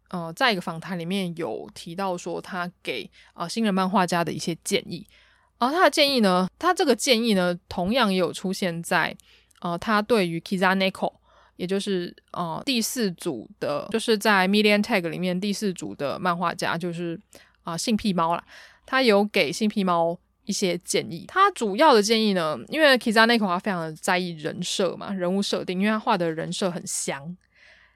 [0.10, 5.08] 呃，在一个访谈里面有提到说，他给啊、新人漫画家的一些建议。
[5.60, 9.16] 而他的建议呢，他这个建议呢，同样也有出现在。
[9.63, 11.13] 呃，他对于 Kizaneko，
[11.56, 17.17] 也就是呃第四组的，就是在 Million Tag 里面第四组的漫画家，就是
[17.63, 18.43] 啊、性癖猫啦，
[18.86, 21.23] 他有给性癖猫一些建议。
[21.30, 27.38] 他主要的建议呢，因为 Kizaneko 他非常的在意人设嘛，人物设定，因为他画的人设很香，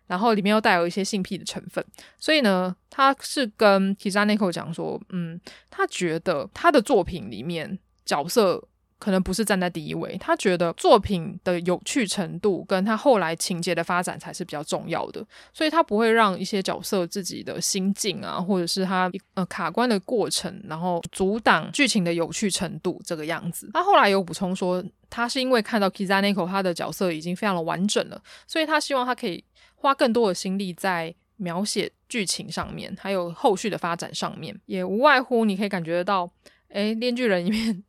[0.05, 1.85] 然后里面又带有一些性癖的成分，
[2.17, 5.37] 所以呢，他是跟 Kizaneko 讲说，嗯，
[5.69, 8.69] 他觉得他的作品里面角色。
[8.99, 23.69] 可能不是站在第一位，他觉得作品的有趣程度跟他后来情节的发展才是比较重要的，所以他不会让一些角色自己的心境啊，或者是他呃卡关的过程，然后阻挡剧情的有趣程度这个样子。
[23.73, 29.43] 他后来有补充说，他是因为看到 Kizaneko 他的角色已经非常的完整了，所以他希望他可以
[29.75, 36.27] 花更多的心力在描写剧情上面，还有后续的发展上面，也无外乎你可以感觉得到。
[36.69, 37.83] 诶，链锯人里面，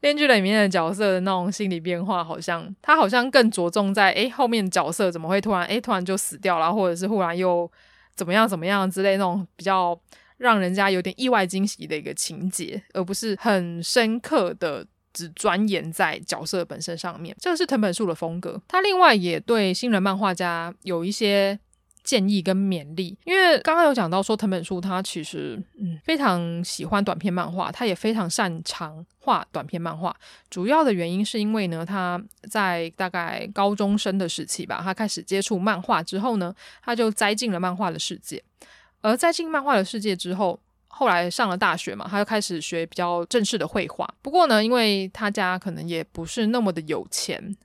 [0.00, 7.70] 链锯人里面的角色的那种心理变化，好像他好像更着重在诶后面角色怎么会突然诶突然就死掉了，或者是忽然又
[8.16, 9.98] 怎么样怎么样之类那种比较
[10.38, 17.36] 让人家有点意外惊喜的一个情节，而不是很深刻的只钻研在角色本身上面。
[17.38, 18.60] 这个是藤本树的风格。
[18.68, 21.58] 他另外也对新人漫画家有一些。
[22.04, 30.14] 建议跟勉励，因为刚刚有讲到说藤本树他其实嗯非常喜欢短篇漫画，他也非常擅长画短篇漫画。
[30.50, 32.20] 主要的原因是因为呢，他
[32.50, 38.42] 在大概高中生的时期吧，他开始接触漫画之后呢，他就栽进了漫画的世界。
[39.00, 40.58] 而在进漫画的世界之后，
[40.88, 44.08] 后来上了大学嘛，他就开始学比较正式的绘画。
[44.20, 47.56] 不过呢，因为他家可能也不是那么的有钱，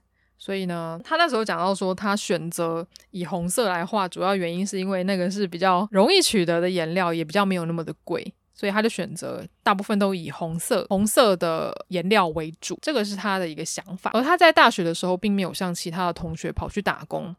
[0.48, 12.78] 所以呢，他那时候讲到说，他选择以红色来画，主要原因是因为那个是比较容易取得的颜料，也比较没有那么的贵，所以他就选择大部分都以红色、红色的颜料为主。
[12.80, 14.10] 这个是他的一个想法。
[14.14, 17.36] 而他在大学的时候，并没有像其他的同学跑去打工，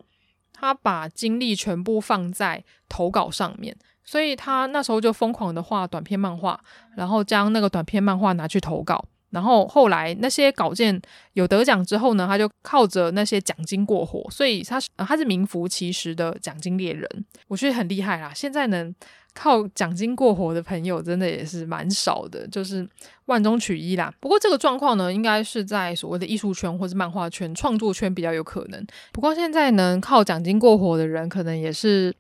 [0.54, 3.76] 他把精力全部放在投稿上面。
[4.04, 6.60] 所以他那时候就疯狂的画短篇漫画，
[6.96, 11.00] 然后将那个短篇漫画拿去投稿，然后后来那些稿件
[11.34, 17.08] 有得奖之后呢，他就靠着那些奖金过活，所以他是他是名副其实的奖金猎人，
[17.48, 18.32] 我觉得很厉害啦。
[18.34, 18.94] 现在能
[19.34, 22.88] 靠奖金过活的朋友真的也是蛮少的，就是
[23.26, 24.14] 万中取一啦。
[24.20, 28.86] 不过这个状况呢，应该是在所谓的艺术圈或是漫画圈、创作圈比较有可能。
[29.12, 32.16] 不过现在能靠奖金过活的人，可能也是。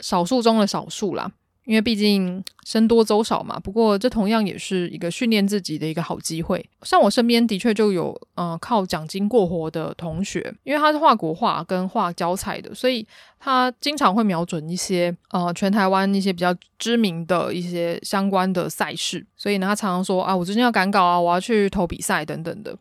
[0.00, 1.28] 少数中的少数啦，
[1.68, 3.60] 因为毕竟僧多粥少嘛。
[3.60, 6.66] 不过这同样也是一个训练自己的一个好机会。
[6.80, 13.06] 像我身边的确就有呃靠奖金过活的同学，因为他是画国画跟画胶彩的，所以
[13.38, 19.26] 他经常会瞄准一些呃全台湾一些比较知名的一些相关的赛事。
[19.36, 22.74] 所以呢，他常常说啊，我最近要赶稿啊，我要去投比赛等等的。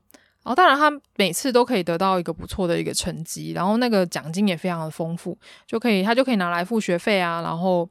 [0.44, 7.86] 然后，当然，他每次都可以得到一个不错的一个成绩，然后那个奖金也非常的丰富，就可以他就可以拿来付学费啊，然后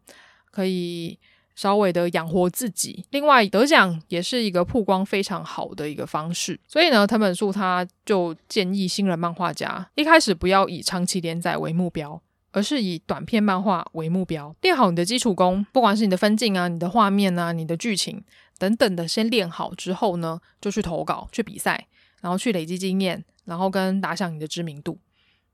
[0.57, 1.19] 可以
[1.55, 3.05] 稍微的养活自己。
[3.11, 6.59] 另外，得奖也是一个曝光非常好的一个方式。
[6.67, 12.19] 所以呢，藤本树他就建议新人漫画家一开始不要以长期连载为目标，
[12.53, 18.25] 而是以短篇漫画为目标，练好你的基础功，不管是你的分镜啊、你的画面啊、你的剧情
[18.59, 21.87] 等等的，先练好之后呢，就去投稿、去比赛。
[22.23, 24.99] 然后去累积经验，然后跟打响你的知名度，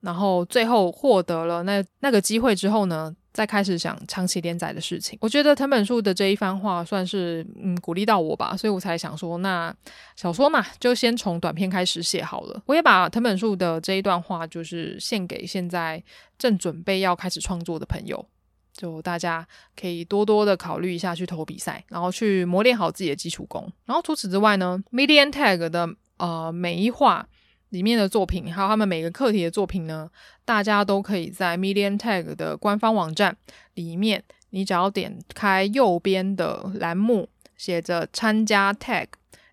[0.00, 5.18] 然后最后获得了那那个机会之后呢，再开始想长期连载的事情。
[5.20, 9.74] 我觉得藤本树的这一番话算是嗯鼓励到我吧，所以我才想说，那
[10.16, 12.62] 小说嘛，就先从短篇开始写好了。
[12.66, 16.02] 我也把藤本树的这一段话，就是献给现在
[16.38, 18.24] 正准备要开始创作的朋友，
[18.72, 19.46] 就大家
[19.80, 23.70] 可以多多的考虑一下去投比赛，然后去磨练好自己的基础功。
[23.84, 25.88] 然后除此之外呢，Medium Tag 的。
[26.18, 27.26] 呃，每一话
[27.72, 30.08] 里面的作品，还有他们每个课题的作品呢，
[30.44, 33.34] 大家都可以在 Medium Tag 的官方网站
[33.74, 39.06] 里面，你只要点开右边的栏目，写着参加 Tag，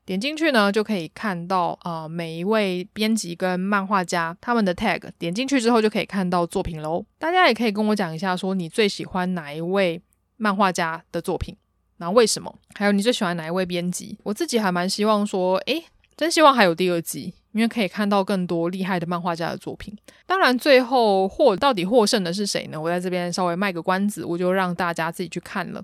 [0.05, 7.05] 点进去呢，就可以看到呃每一位编辑跟漫画家他们的 Tag，点进去之后就可以看到作品喽。
[7.17, 10.01] 大家也可以跟我讲一下，说你最喜欢哪一位
[10.35, 11.55] 漫画家的作品，
[11.95, 12.53] 然后为什么？
[12.75, 14.19] 还有你最喜欢哪一位编辑？
[14.23, 15.85] 我自己还蛮希望说，诶。
[16.17, 19.95] 真希望还有第二季，因为可以看到更多厉害的漫画家的作品。
[20.25, 22.79] 当然，最后获到底获胜的是谁呢？
[22.79, 25.83] 我在这边稍微卖个关子，我就让大家自己去看了。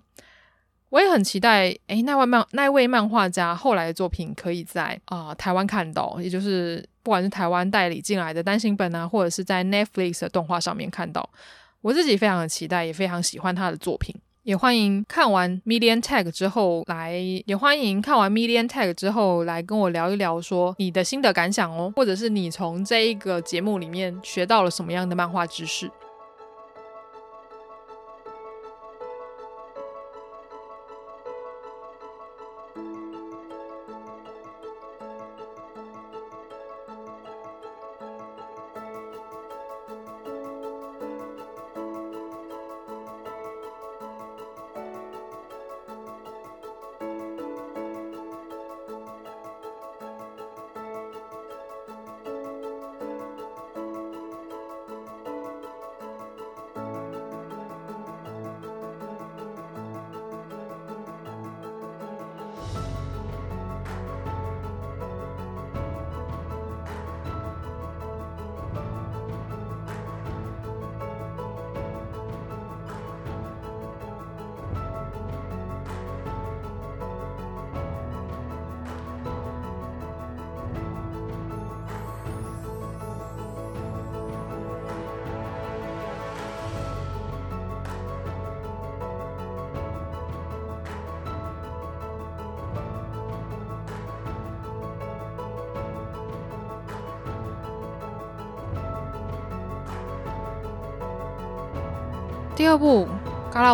[0.89, 11.27] 我也很期待，诶，那位漫那位漫画家后来的作品可以在啊、台湾看到，也就是不管是台湾代理进来的单行本啊，或者是在 Netflix 的动画上面看到。
[11.81, 14.15] 我自己非常的期待，也非常喜欢他的作品。
[14.45, 17.15] 也欢迎看完 Medium Tag 之后来，
[17.47, 25.89] 也欢迎看完 Medium Tag 之后来跟我聊一聊，说你的心得感想哦，或者是你从这一个节目里面学到了什么样的漫画知识。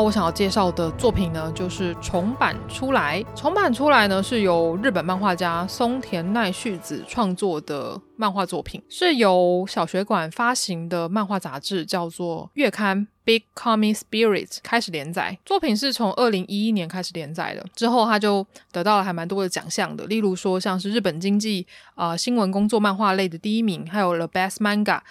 [0.01, 3.23] 我想要介绍的作品呢，就是重版出来。
[3.35, 15.37] 重版出来呢，是由日本漫画家松田奈绪子创作的漫画作品，是由小学馆发行的漫画杂志，叫做月刊 Big Comic Spirit 开始连载。
[15.45, 25.01] 作品是从二零一一年开始连载的，之后他就得到了还蛮多的奖项的，例如说像是日本经济啊、新闻工作漫画类的第一名，还有 The Best Manga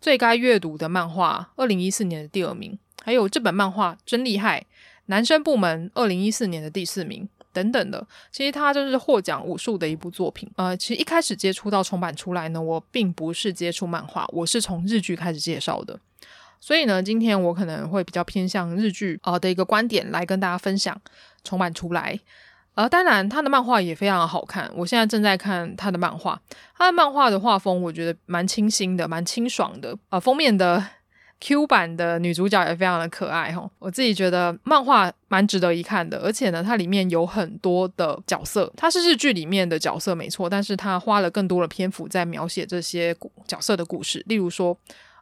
[0.00, 2.78] 最该阅读的漫画，二零一四年的第二名。
[3.04, 4.64] 还有这本漫画真厉害，
[5.06, 10.50] 男生部门二零一四年的第四名等等的，其实它就是获奖无数的一部作品。
[10.56, 15.98] 呃，其实一开始接触到重版出来呢，我并不是接触漫画，我是从日剧开始介绍的。
[16.60, 21.00] 所以呢，今天我可能会比较偏向日剧啊的一个观点来跟大家分享
[21.42, 22.18] 重版出来。
[22.74, 26.40] 呃，当然他的漫画也非常好看，我现在正在看他的漫画，
[26.76, 29.96] 他的漫画的画风我觉得蛮清新的，蛮清爽的。
[30.10, 30.84] 呃，封面的。
[31.40, 43.14] Q 版的女主角也非常的可爱哈，我自己觉得漫画蛮值得一看的，而且呢，它里面有很多的角色，它是日剧里面的角色没错，但是它花了更多的篇幅在描写这些
[43.46, 44.76] 角色的故事，例如说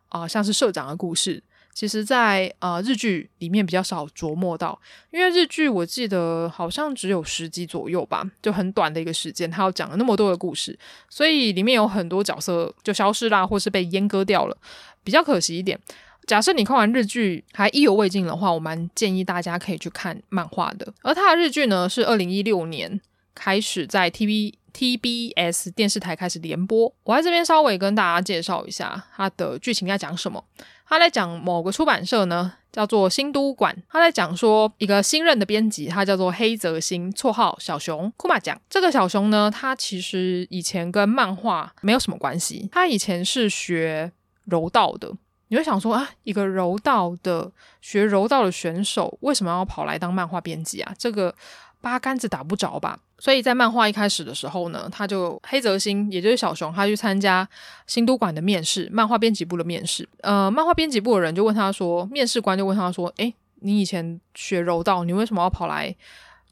[0.09, 1.43] 啊、像是社长的故事，
[1.75, 10.79] 其实在呃日剧里面比较少琢磨到，因为日剧我记得好像只有十集左右吧，就很短的一个时间，它要讲了那么多的故事，
[11.11, 14.57] 所以里面有很多角色就消失啦，或是被阉割掉了，
[15.05, 15.79] 比较可惜一点。
[16.27, 20.93] 假设你看完日剧还意犹未尽的话，我蛮建议大家可以去看漫画的。
[21.03, 23.01] 而他的日剧呢，是二零一六年
[23.35, 26.93] 开始在 TV TBS 电视台开始连播。
[27.05, 30.43] 我在这边稍微跟大家介绍一下它的剧情在讲什么。
[30.89, 33.77] 他在讲某个出版社呢，叫做新都馆。
[33.89, 38.61] 他在讲说一个新任的编辑，他叫做黑泽新，绰号小熊库马奖。
[38.69, 44.13] 这个小熊呢，他其实以前跟漫画没有什么关系，他以前是学
[44.45, 45.13] 柔道的。
[45.49, 50.93] 你会想说啊，一个柔道的学柔道的选手，为什么要跑来当漫画编辑啊？
[50.99, 51.35] 这个
[51.81, 52.99] 八竿子打不着吧？
[53.19, 57.49] 所以在漫画一开始的时候呢，他就黑泽星，也就是小熊，他去参加
[57.87, 60.07] 新都馆的面试，漫画编辑部的面试。
[60.21, 65.95] 呃，漫画编辑部的人就问他说，面试官就问他说，诶，你以前学柔道，你为什么要跑来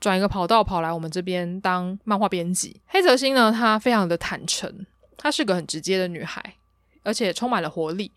[0.01, 2.81] 转一个跑道，跑来我们这边当漫画编辑？
[2.87, 4.87] 黑泽星呢，她非常的坦诚，
[5.19, 6.55] 她是个很直接的女孩，
[7.03, 8.13] 而且充满了活力。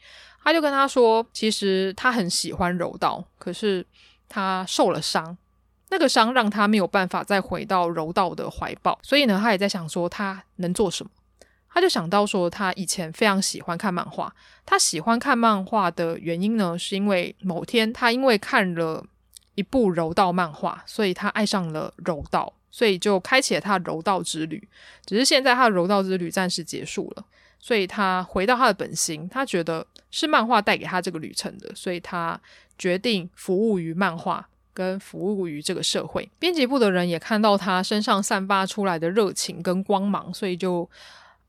[0.48, 3.86] 他就跟他说，其实他很喜欢柔道，可是
[4.30, 5.38] 他受了伤，
[5.89, 11.10] 那个伤让他没有办法再回到柔道的怀抱，所以呢，他也在想说他能做什么。
[11.68, 14.34] 他就想到说，他以前非常喜欢看漫画，
[14.66, 19.06] 他喜欢看漫画的原因呢，是因为某天他因为看了
[19.56, 24.66] 一部柔道漫画，所以他爱上了柔道，所以就开启了他的柔道之旅。
[25.06, 27.26] 只是现在他的柔道之旅暂时结束了。
[27.60, 32.39] 所以他回到他的本心，他觉得是漫画带给他这个旅程的，所以他
[32.78, 36.30] 决定服务于漫画，跟服务于这个社会。
[36.39, 40.89] 编辑部的人也看到他身上散发出来的热情跟光芒，所以就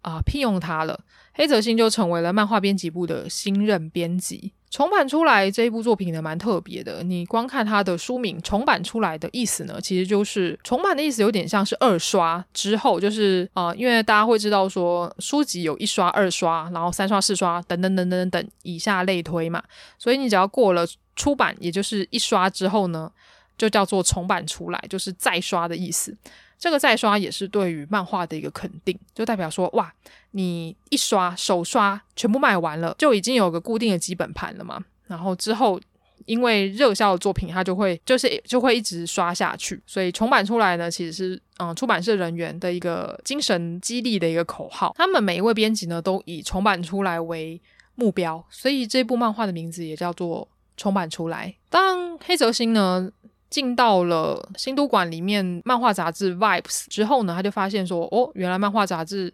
[0.02, 1.00] 啊、聘用他了。
[1.34, 4.52] 黑泽新就成为了漫画编辑部的新任编辑。
[4.70, 7.02] 重版出来这一部作品呢，蛮特别的。
[7.02, 19.62] 你光看它的书名“重版出来”的意思呢，其实就是重版的意思，有点像是二刷之后，就是啊、因为大家会知道说书籍有一刷、二刷，然后三刷、四刷等等等等等以下类推嘛。
[19.96, 20.84] 所以你只要过了
[21.16, 23.10] 出版，也就是一刷之后呢，
[23.56, 26.14] 就叫做重版出来，就是再刷的意思。
[26.58, 29.92] 这个再刷也是对于漫画的一个肯定，就代表说哇，
[30.32, 34.82] 你一刷首刷全部卖完了，就已经有个固定的基本盘了嘛。
[35.06, 35.80] 然后之后
[36.26, 39.80] 因为热销的作品，它就会就是就会一直刷下去。
[39.86, 44.92] 所以重版出来呢，其实是嗯出版社人员的一个精神激励的一个口号。
[44.98, 47.58] 他们每一位编辑呢，都以重版出来为
[47.94, 50.46] 目标，所以这部漫画的名字也叫做
[50.76, 51.54] 重版出来。
[51.70, 53.10] 当黑泽新呢，
[53.50, 59.32] 进到了新都馆里面漫画杂志 Vibes 之后呢，他就发现说，哦，原来漫画杂志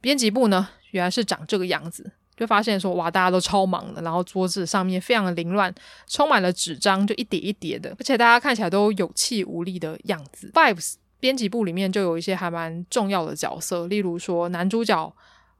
[0.00, 2.10] 编辑部呢，原来是长这个样子。
[2.36, 5.74] 就发现说，哇，大家都超忙的，然后桌子上面非常的凌乱，
[6.06, 10.50] 充满了纸张，就一叠一叠的，而且大家看起来都有气无力的样子。
[10.52, 15.14] Vibes 编辑部里面就有一些还蛮重要的角色，例如说男主角，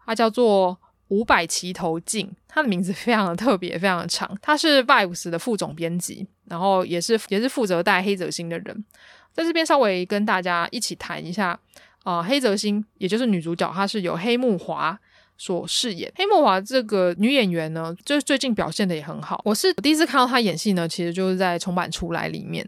[0.05, 0.77] 他叫做。
[1.09, 4.37] 五百齐头进，他的名字非常的特别，非常的长。
[4.43, 8.85] 他是 Vibes 的副总编辑，然后也是也是负责带黑泽星的人。
[9.33, 11.59] 在这边稍微跟大家一起谈一下
[12.05, 14.99] 啊、黑泽星也就是女主角，她是由黑木华
[15.37, 16.11] 所饰演。
[16.17, 19.41] 黑木华这个女演员呢，就是最近表现的也很好。
[19.45, 22.67] 我是第一次看到她演戏呢，其实就是在重版出来里面。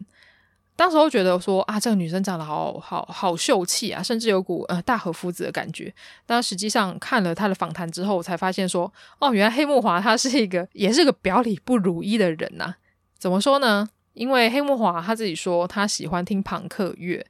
[0.79, 5.93] 当时候觉得说啊，这个女生长得好好好秀气啊，甚至有股呃大和夫子的感觉。
[6.25, 12.77] 但实际上看了她的访谈之后，我才发现说，哦，原来黑木华她是一个也是个表里不如一的人呐、
[13.19, 13.89] 怎么说呢？
[14.15, 17.27] 因为黑木华她自己说她喜欢听朋克乐，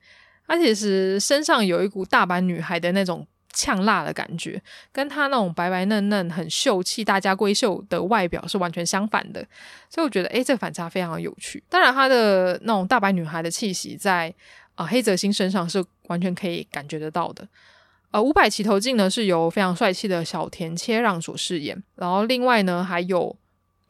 [0.47, 4.61] 她其实身上有一股大阪女孩的那种呛辣的感觉，
[4.93, 9.41] 跟他那种白白嫩嫩、很秀气、大家闺秀的外表是完全相反的，
[9.89, 11.63] 所以我觉得，诶，这个反差非常有趣。
[11.69, 14.33] 当然，他的那种大白女孩的气息在
[14.75, 17.49] 啊、黑泽星身上是完全可以感觉得到的。
[18.11, 23.37] 呃，五百齐头镜呢是由非常帅气的小田切让所饰演，然后另外呢还有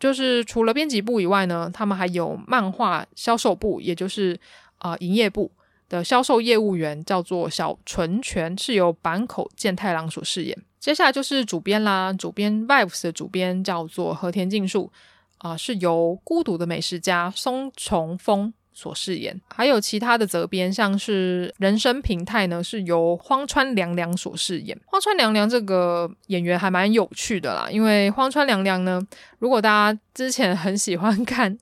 [0.01, 4.39] 就是除了编辑部以外呢，他们还有漫画销售部，也就是
[4.79, 5.51] 啊、呃、营业部。
[5.89, 10.57] 的销售业务员叫做小纯泉，是由坂口健太郎所饰演。
[10.79, 14.93] 接下来就是主编啦，主编 Vibes 的主编叫做和田径树，
[15.39, 19.41] 啊、是由孤独的美食家松重丰所饰演。
[19.55, 24.79] 还有其他的责编，像是人生平态呢，是由荒川良良所饰演。
[24.87, 29.01] 荒川良良这个演员还蛮有趣的啦，因为荒川良良呢，
[29.39, 31.59] 如果大家之前很喜欢看。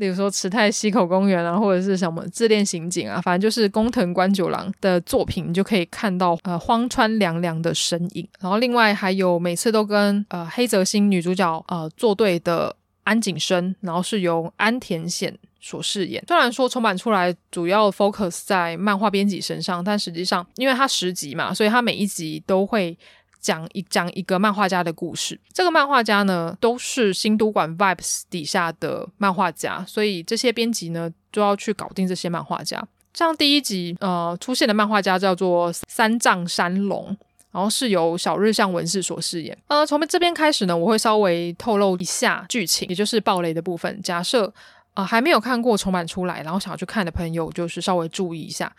[0.00, 8.26] 例如说池袋西口公园啊，或者是什么自恋刑警啊，反正就是工藤官九郎的作品，你就可以看到呃荒川良良的身影。
[8.40, 12.74] 然后另外还有每次都跟呃黑泽新女主角呃作对的
[13.04, 16.24] 安景生，然后是由安田显所饰演。
[16.26, 22.96] 虽然说重版出来主要 focus 在漫画编辑身上，但实际上因为它十集嘛，所以它每一集都会。
[23.40, 32.86] 讲一讲一个漫画家的故事，这个漫画家呢都是新都馆 Vibes 底下的漫画家，所以这些编辑呢就要去搞定这些漫画家。
[33.14, 37.16] 像第一集呃出现的漫画家叫做三藏山龙，
[37.50, 39.56] 然后是由小日向文世所饰演。
[39.66, 44.00] 呃，从这边开始呢，我会稍微透露一下剧情，也就是暴雷的部分。
[44.02, 44.52] 假设
[44.94, 48.72] 呃还没有看过重版出来，然后想要去看的朋友，就是稍微注意一下。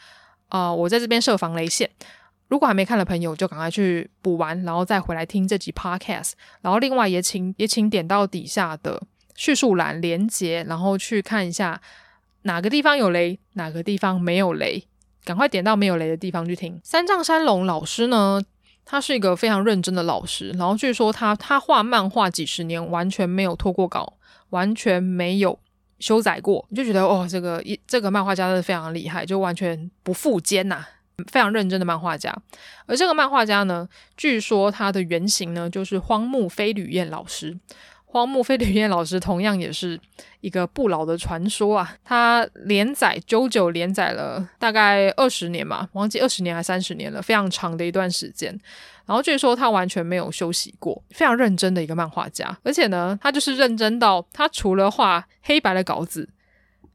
[0.49, 1.89] 呃，我在这边设防雷线。
[2.51, 6.33] 如果还没看的朋友，就赶快去补完，然后再回来听这集 podcast。
[6.59, 9.01] 然后另外也请也请点到底下的
[9.35, 11.81] 叙述栏连接，然后去看一下
[12.41, 14.83] 哪个地方有雷，哪个地方没有雷，
[15.23, 16.77] 赶快点到没有雷的地方去听。
[16.83, 18.41] 三藏山龙老师呢，
[18.83, 24.17] 他是一个非常认真的老师，然后据说他他画漫画几十年，完全没有脱过稿，
[24.49, 25.57] 完全没有
[25.99, 30.85] 修改过，你就觉得哦，这个一这个漫画家真的非常厉害，就完全不负肩呐。
[31.31, 32.35] 非常认真的漫画家，
[32.85, 37.57] 而这个漫画家呢，据说他的原型呢就是荒木飞吕彦老师。
[38.05, 39.97] 荒木飞吕彦老师同样也是
[40.41, 48.51] 一个不老的传说啊，他连载《JoJo》连载了大概二十年嘛，忘记二十年还三十年了，非常长的一段时间。
[49.05, 56.27] 然后据说他完全没有休息过，非常认真的一个漫画家，而且呢，他就是认真到他除了画黑白的稿子。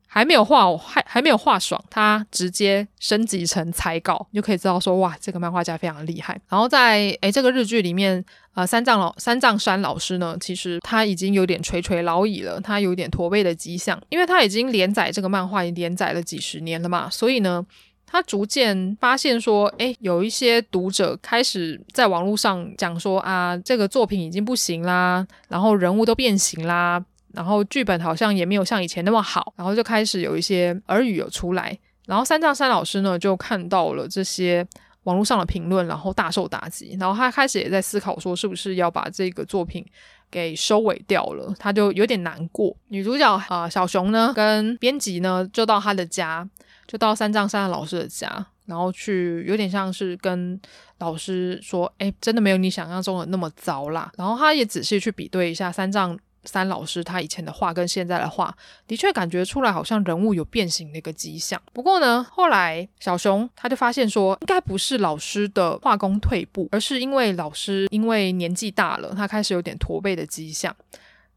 [0.07, 6.40] 还没有画，还还没有画爽，他直接升级成彩稿，就可以知道说，哇，这个漫画家非常厉害。
[6.48, 17.66] 然后在诶这个日剧里面，呃，三藏老三藏山老师呢，其实他已经有点垂垂老矣了，他有点驼背的迹象，因为他已经连载这个漫画已经连载了几十年了嘛，所以呢，
[18.07, 27.04] 他逐渐发现说，诶，有一些读者开始在网络上讲说啊，这个作品已经不行啦，然后人物都变形啦。
[27.37, 34.66] 然后剧本好像也没有像以前那么好，然后就开始有一些耳语有出来，然后三藏山老师呢就看到了这些
[35.03, 39.84] 网络上的评论，然后大受打击，然后他开始也在思考说是不是要把这个作品
[40.30, 42.74] 给收尾掉了，他就有点难过。
[42.89, 46.49] 女主角啊、小熊呢跟编辑呢就到他的家，
[46.87, 50.59] 就到三藏山老师的家，然后去有点像是跟
[51.01, 54.11] 老师说，哎，真的没有你想象中的那么糟啦。
[54.16, 56.18] 然后他也仔细去比对一下三藏。
[56.47, 61.61] 三老师他以前的画跟现在的画，的确感觉出来好像人物有变形的一个迹象。
[61.72, 70.74] 不过呢，后来小熊他就发现说，应该不是老师的画工退步，而是因为老师因为年纪大了，他开始有点驼背的迹象。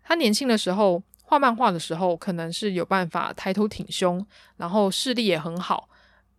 [0.03, 4.25] 他年轻的时候画漫画的时候，可能是有办法抬头挺胸，
[4.57, 5.89] 然后视力也很好。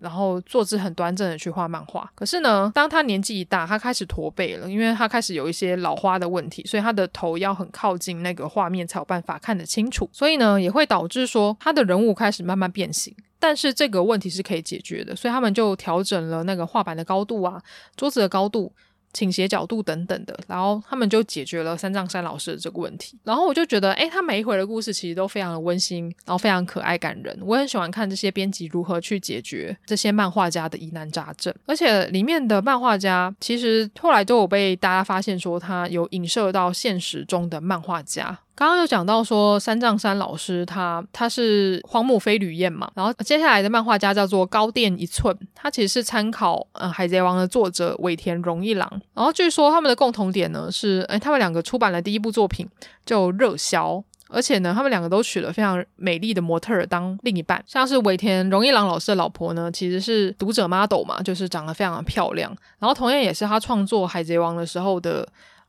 [0.01, 13.15] 然后坐姿很端正的去画漫画，可是呢，当他年纪一大，他开始驼背了，因为他开始有一些老花的问题，所以他的头要很靠近那个画面才有办法看得清楚，所以呢，也会导致说他的人物开始慢慢变形。
[13.39, 17.63] 但是这个问题是可以解决的，所以他们就调整了那个画板的高度啊，
[17.97, 18.73] 桌子的高度。
[19.13, 23.19] 倾斜角度等等的，然后他们就解决了三藏山老师的这个问题。
[23.25, 27.37] 然后我就觉得，哎，他每一回的故事其实都非常的温馨，然后非常可爱感人。
[27.43, 31.55] 我很喜欢看这些编辑如何去解决这些漫画家的疑难杂症。
[31.67, 38.39] 而且里面的漫画家其实后来都有被大家发现说，他有影射到现实中的漫画家。
[38.61, 52.69] 刚刚有讲到说三藏山老师他他是荒木飞吕彦嘛，然后接下来的漫画家叫做高畑一寸，他其实是参考呃海贼王的作者尾田荣一郎，然后据说他们的共同点呢是，诶他们两个出版了第一部作品
[53.07, 57.65] 就热销，而且呢，他们两个都娶了非常美丽的模特儿当另一半。
[57.67, 62.55] 像是尾田荣一郎老师的老婆呢，其实是读者 model 嘛，就是长得非常的漂亮。
[62.79, 65.27] 然后同样也是他创作《海贼王》的时候的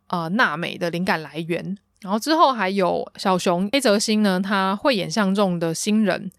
[0.08, 1.78] 呃娜美的灵感来源。
[2.02, 6.32] 然后之后还有小熊黑泽星呢，他绘眼相中的新人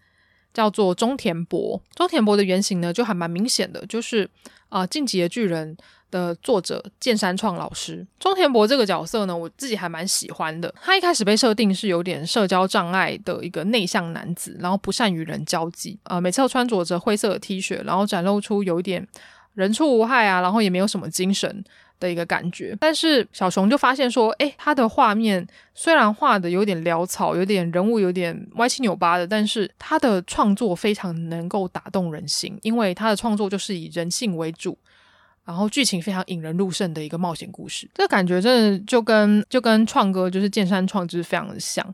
[0.53, 1.81] 叫做中田博。
[1.95, 4.29] 中田博的原型呢，就还蛮明显的，就是
[4.69, 5.75] 啊，《进击的巨人》
[6.11, 8.05] 的作者谏山创老师。
[8.19, 10.73] 中田博这个角色呢，我自己还蛮喜欢的。
[10.81, 19.07] 他一开始被设定是有点社交障碍的一个内向男子，然后不善与人交际，啊、每次都穿着着灰色的 T 恤，然后展露出有一点
[19.53, 21.63] 人畜无害啊，然后也没有什么精神。
[22.03, 34.77] 的一个感觉，但是小熊就发现说，诶，他的画面虽然画的有点潦草，有点人物有点歪七扭八的，但是他的创作非常能够打动人心，因为他的创作就是以人性为主，
[35.45, 41.93] 然后剧情非常引人入胜的一个冒险故事，这感觉真的就跟就跟创哥就是剑山创之非常的像。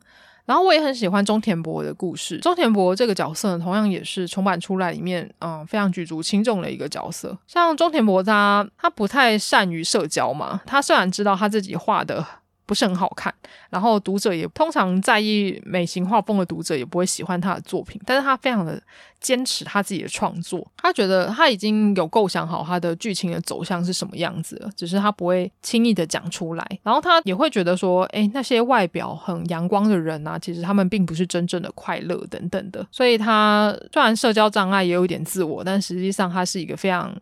[0.49, 2.39] 然后我也很喜欢中田博的故事。
[2.39, 7.37] 中田博这个角色呢，同样也是重版出来里面，嗯，非常举足轻重的一个角色。
[7.45, 10.59] 像中田博他，他不太善于社交嘛。
[10.65, 12.25] 他虽然知道他自己画的。
[12.69, 13.33] 不是很好看，
[13.71, 18.79] 然后读者也通常在意美型画风的读者也不会喜欢他的作品，但是他非常的
[19.19, 37.19] 坚持他自己的创作，他觉得他已经有构想好他的剧情的走向是什么样子了，只是他不会轻易的讲出来，然后他也会觉得说，诶，那些外表很阳光的人啊，其实他们并不是真正的快乐等等的，所以他虽然社交障碍也有一点自我，但实际上他是一个非常。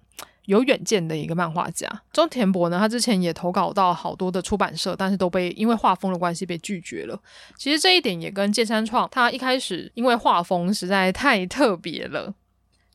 [0.47, 7.19] 有远见的一个漫画家中田博呢，他之前也投稿到好多的出版社，但是都被因为画风的关系被拒绝了。
[7.57, 12.33] 其实这一点也跟剑山创他一开始因为画风实在太特别了，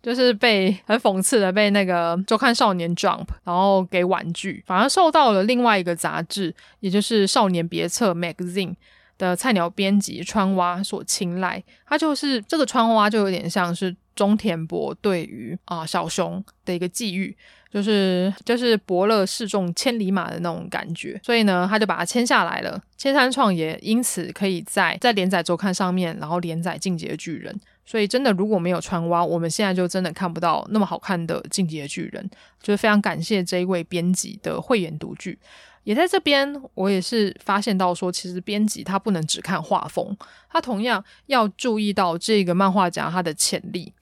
[0.03, 8.75] 就是被很讽刺的被那个周刊少年 Jump 然后给婉拒，反而受到了另外一个杂志，也就是少年别册 Magazine
[9.19, 11.63] 的菜鸟编辑川蛙所青睐。
[11.87, 13.95] 他就是这个川蛙就有点像是。
[14.15, 17.37] 中田博对于啊、小熊的一个际遇，
[17.71, 22.81] 就是就是伯乐示众千里马的那种感觉，所以呢，他就把它签下来了。
[22.97, 27.53] 千山创也因此可以在在连载周刊上面，然后连载《进击的巨人》。
[27.85, 32.25] 所以真的如果没有川蛙，我们现在就真的看不到那么好看的《进击的巨人》。
[32.63, 35.37] 就是非常感谢这一位编辑的慧眼独具。
[35.83, 40.17] 也在这边，我也是发现到说，其实编辑他不能只看画风，
[40.49, 43.93] 他同样要注意到这个漫画家他的潜力。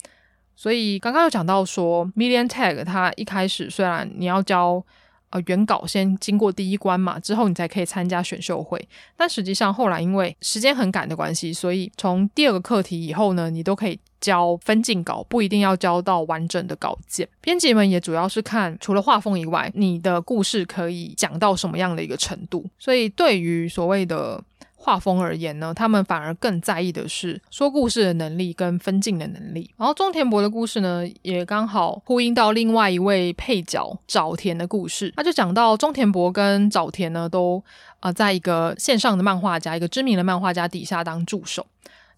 [0.60, 4.84] 所以刚刚有讲到说，MediaTag 它一开始虽然你要交
[5.30, 8.78] 呃原稿先经过第一关嘛，之后你才可以参加选秀会，
[9.16, 17.26] 但实际上后来因为时间很赶的关系，所以从第二个课题以后呢，你都可以交分镜稿，不一定要交到完整的稿件。
[17.40, 22.66] 编辑们也主要是看除了画风以外，你的故事可以讲到什么样的一个程度。
[22.78, 24.38] 所以对于所谓的
[24.82, 29.70] 画风而言呢，他们反而更在意的是说故事的能力跟分镜的能力。
[29.76, 35.12] 然后中田博的故事呢，也刚好呼应到另外一位配角沼田的故事。
[35.14, 37.62] 他就讲到中田博跟沼田呢，都
[38.00, 41.66] 啊、在一个线上的漫画家，一个知名的漫画家底下当助手。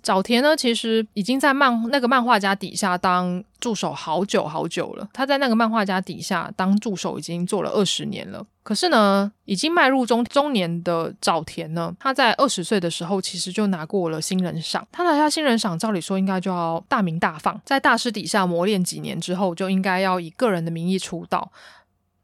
[0.02, 5.08] 早田呢，其实已经在漫那个漫画家底下当助手好久好久了。
[5.12, 8.44] 他在那个漫画家底下当助手已经做了二十年了。
[8.64, 14.86] 可是呢，已经迈入中中年的早田呢，他在二十岁的时候其实就拿过了新人赏。
[14.90, 21.50] 他拿下新人赏，照理说应该就要大名大放，在大师底下磨练几年之后，就应该要以个人的名义出道。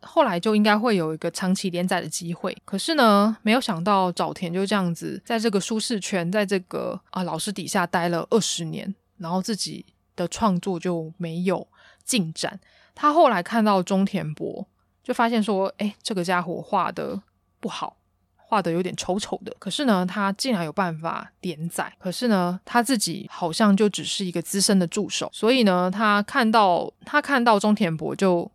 [0.01, 9.85] 后来就应该会有一个长期连载的机会，可是呢，没有想到早田就这样子在这个舒适圈，在这个啊老师底下待了二十年，然后自己
[10.15, 11.67] 的创作就没有
[12.05, 12.61] 进展。
[12.95, 14.67] 他后来看到中田博，
[15.03, 17.21] 就发现说，哎，这个家伙画的
[17.59, 17.97] 不好，
[18.37, 19.53] 画的有点丑丑的。
[19.59, 21.93] 可是呢，他竟然有办法连载。
[21.99, 28.49] 可是呢，他自己好像就只是一个资深的助手，所以呢，他看到他看到中田博就。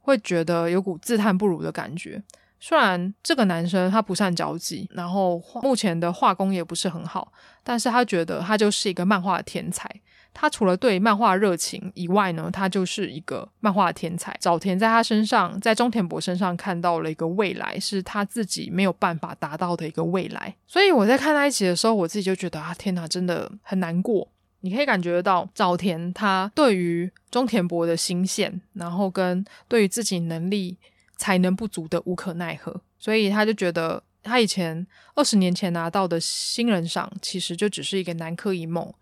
[0.00, 2.22] 会觉得有股自叹不如的感觉。
[2.58, 7.32] 虽然这个男生他不善交际，然后目前的画工也不是很好，
[7.64, 9.88] 但是他觉得他就是一个漫画天才。
[10.32, 14.36] 他除了对漫画热情以外呢，他就是一个漫画天才。
[14.38, 20.54] 早田在他身上，在中田博身上看到了一个未来，是他自己没有办法达到的一个未来。
[20.68, 24.28] 所以我在看那一集的时候，我自己就觉得啊，天哪，真的很难过。
[24.60, 30.76] 你可以感觉得到早田他对于中田博的新线，然后跟对于自己能力
[31.16, 38.92] 才能不足的无可奈何，所以他就觉得他以前二十年前拿到的新人赏其实就只是一个南柯一梦。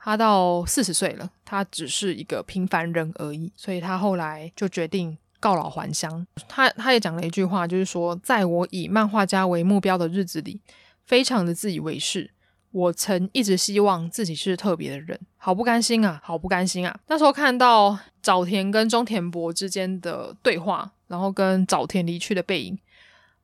[0.00, 6.26] 他到四十岁了，他只是一个平凡人而已，所以他后来就决定告老还乡。
[6.48, 10.60] 他他也讲了一句话，就是说，在我以漫画家为目标的日子里，
[11.04, 12.30] 非常的自以为是。
[12.70, 16.94] 我曾一直希望自己是特别的人，好不甘心啊，好不甘心啊！
[17.06, 22.78] 那时候看到早田跟中田博之间的对话，然后跟早田离去的背影，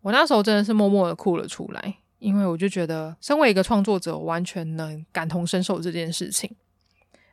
[0.03, 6.55] 我那时候真的是默默的哭了出来，因为我就觉得，身为一个创作者，完全能感同身受这件事情。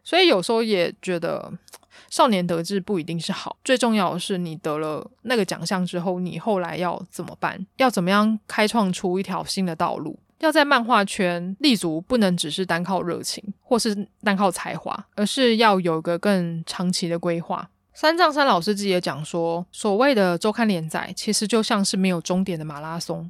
[0.03, 1.51] 所以有时候也觉得，
[2.09, 7.67] 少年得志不一定是好，最重要的是你得了那个奖项之后，你后来要怎么办？
[7.77, 10.17] 要怎么样开创出一条新的道路？
[10.41, 17.69] 要在漫画圈立足，不能只是单靠热情或是单靠才华，而是要有个更长期的规划。
[17.93, 23.29] 三藏山老师自己也讲说，所谓的周刊连载，其实就像是没有终点的马拉松，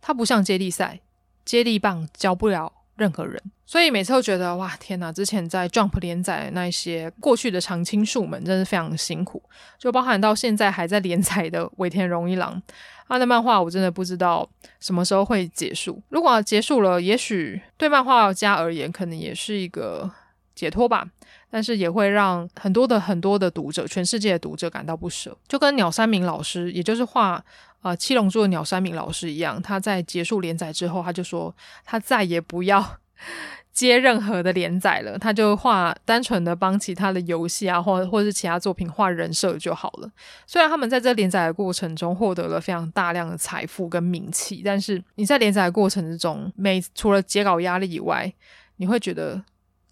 [0.00, 1.00] 它不像接力赛，
[1.44, 3.40] 接力棒教不了任何人。
[3.64, 5.12] 所以每次都觉得哇，天哪！
[5.12, 9.42] 之前在 Jump 连载那些过去的常青树们，真是非常辛苦，
[9.78, 12.62] 就包含到现在还在连载的尾田荣一郎。
[13.08, 14.48] 他的漫画我真的不知道
[14.80, 16.02] 什么时候会结束。
[16.08, 20.10] 如果结束了，也许对漫画家而言，可能也是一个
[20.54, 21.06] 解脱吧。
[21.48, 25.36] 但是也会让很多的很多的读者，全世界的读者感到不舍。
[25.48, 27.42] 就跟鸟山明老师，也就是画
[27.86, 32.98] 呃《七龙珠》的鸟山明老师一样，他在结束连载之后，他就说他再也不要。
[33.72, 40.10] 接任何的连载了，他就画单纯的帮其他的游戏啊，或或者是其他作品画人设就好了。
[40.46, 48.32] 虽然他们在这连载的过程中获得了非常大量的财富跟名气，但是你在连载的过程之中，每除了截稿压力以外，
[48.76, 49.44] 你会觉得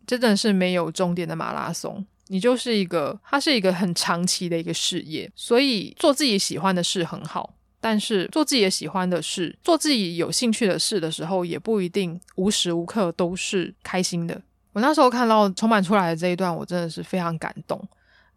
[0.07, 2.07] 真的是没有终点的马拉松。
[2.29, 7.53] 你就是一个，它是一个很长期的一个事业，所以做自己喜欢的事很好。
[7.87, 14.41] 但是做自己也喜欢的事，做自己有兴趣的事的时候，也不一定无时无刻都是开心的。
[14.73, 17.79] 我那时候看到重版出来的这一段，我真的是非常感动，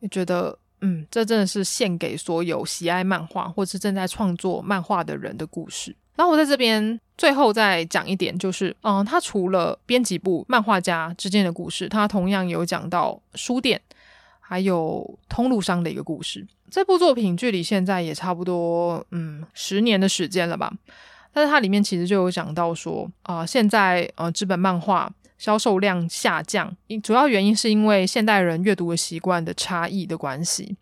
[0.02, 5.96] 也觉得，嗯，这真的是献给所有喜爱漫画或是正在创作漫画的人的故事。
[6.18, 13.82] 然后我在这边最后再讲一点，就是，嗯，他除了编辑部漫画家之间的故事，他同样有讲到书店
[14.50, 16.48] 还有通路商的一个故事。
[16.72, 20.72] 这部作品距离现在也差不多，嗯，十年的时间了吧。
[21.34, 26.74] 但是它里面其实就有讲到说，啊、呃，现在呃，纸本漫画销售量下降，
[27.04, 30.78] 主要原因是因为现代人阅读的习惯的差异的关系。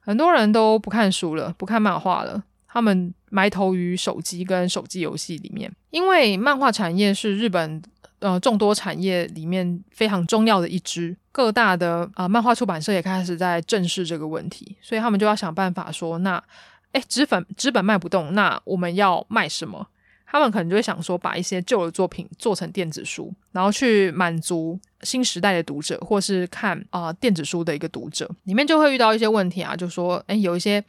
[0.00, 5.72] 很多人都不看书了，不看漫画了，他们埋头于手机跟手机游戏里面。
[5.88, 7.82] 因为漫画产业是日本。
[8.20, 16.42] 呃，众多产业里面非常重要的一支，各大的啊、漫画出版社也开始在正视这个问题，所以他们就要想办法说，那，
[16.92, 19.86] 诶，纸本纸本卖不动，那我们要卖什么？
[20.26, 30.84] 他们可能就会想说，把一些旧的作品做成电子书，然后去满足新时代的读者，或是看啊、电子书的一个读者，里面就会遇到一些问题啊，就说，诶，有一些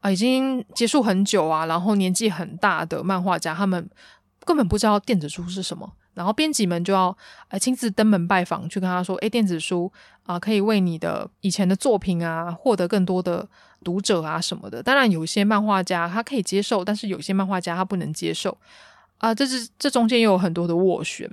[0.00, 3.88] 啊、已经结束很久啊，然后年纪很大的漫画家，他们
[4.44, 5.92] 根本不知道电子书是什么。
[6.20, 7.16] 然后编辑们就要
[7.48, 9.90] 呃亲自登门拜访，去跟他说：“诶，电子书
[10.24, 13.48] 啊、可以为你的以前的作品啊获得更多的
[13.82, 14.82] 读者啊什么的。
[14.82, 18.54] 当然，有些漫画家他可以接受，但是有些漫画家他不能接受
[19.16, 21.26] 啊、这是这中间又有很多的斡旋。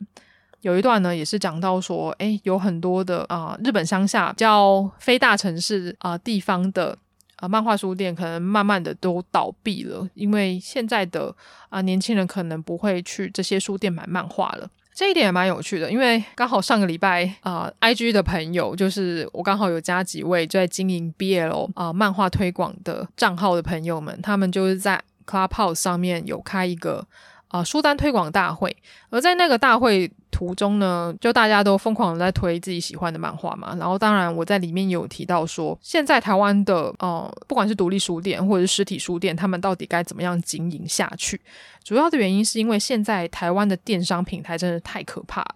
[0.61, 6.97] 有一段呢，也是讲到说，诶，有很多的啊、日本乡下叫非大城市啊、地方的。”
[7.37, 11.31] 啊，漫画书店可能慢慢的都倒闭了，因为现在的
[11.69, 14.67] 啊年轻人可能不会去这些书店买漫画了。
[14.97, 27.05] 这一点也蛮有趣的，因为刚好上个礼拜啊，IG 的朋友就是我刚好有加几位在经营 BL 啊漫画推广的账号的朋友们，他们就是在 Clubhouse 上面有开一个。
[27.49, 28.75] 啊，书单推广大会，
[29.09, 33.75] 而在那个大会途中呢，就大家都疯狂的在推自己喜欢的漫画嘛。
[33.79, 41.41] 然后，当然我在里面有提到说，现在台湾的呃，不管是独立书店或者是实体书店，他们到底该怎么样经营下去？
[41.83, 45.55] 主要的原因是因为现在台湾的电商平台真的太可怕了，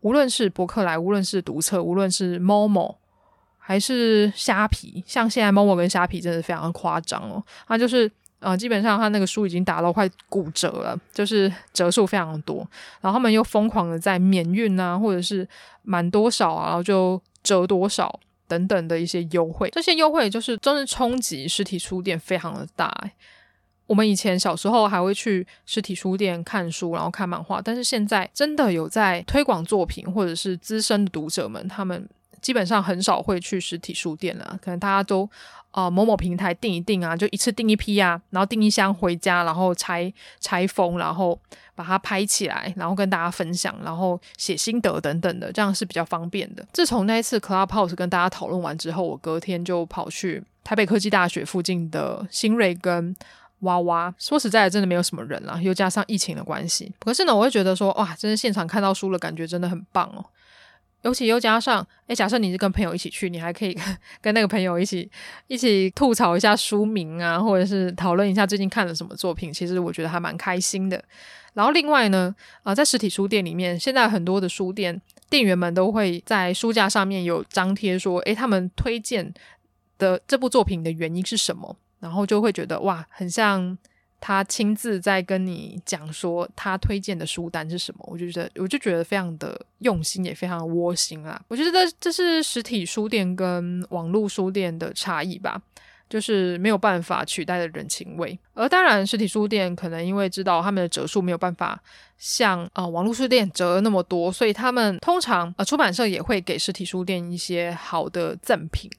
[0.00, 2.96] 无论是博客来，无论是读册，无论是 Momo，
[3.56, 8.12] 还是虾皮，像现在 Momo 跟虾皮真的非常夸张哦，它就是。
[8.40, 12.66] 呃，基本上他那个书已经打到快骨折了，就是折数非常多。
[13.02, 15.46] 然后他们又疯狂的在免运啊，或者是
[15.82, 18.18] 满多少啊，然后就折多少
[18.48, 19.68] 等等的一些优惠。
[19.72, 22.90] 这些优惠就是真的冲击实体书店非常的大。
[23.86, 32.08] 我们以前小时候还会去实体书店看书，然后看漫画，但是现在真的有在推广作品，或者是资深的读者们，他们
[32.40, 35.28] 基本上很少会去实体书店了，可能大家都。
[35.70, 41.38] 啊、某某平台订一订啊，就一次订一批啊，然后订一箱回家，然后拆拆封，然后
[41.74, 46.66] 把它拍起来，然后跟大家分享，然后写心得等等的，这样是比较方便的。
[46.72, 53.14] 自从那一次 Clubhouse 跟大家讨论完之后，我隔天就跑去台北科技大学附近的新锐跟
[53.60, 56.92] 哇哇，说实在的，真的没有什么人啦，又加上疫情的关系。
[56.98, 60.24] 可是呢，我会觉得说，哇，真的现场看到书的感觉真的很棒哦。
[61.02, 63.76] 尤其又加上，诶，假设你是跟朋友一起去，你还可以
[64.20, 65.10] 跟那个朋友一起
[65.46, 69.52] 一起吐槽一下书名啊，或者是讨论一下最近看了什么作品。
[69.52, 71.02] 其实我觉得还蛮开心的。
[71.54, 79.32] 然后另外呢，啊、在实体书店里面，现在很多的书店店员们都会在书架上面有张贴说，诶，他们推荐
[79.98, 81.76] 的这部作品的原因是什么？
[81.98, 83.76] 然后就会觉得哇，很像。
[84.20, 91.40] 他亲自在跟你讲说他推荐的书单是什么，我就觉得我就觉得非常的用心，也非常的窝心啊。
[91.48, 95.60] 我觉得这是实体书店跟网络书店的差异吧，
[96.08, 98.38] 就是没有办法取代的人情味。
[98.52, 101.82] 而当然，实体书店可能因为知道他们的折数没有办法
[102.18, 108.90] 像啊、网络书店折那么多，所以他们通常呃出版社也会给实体书店一些好的赠品。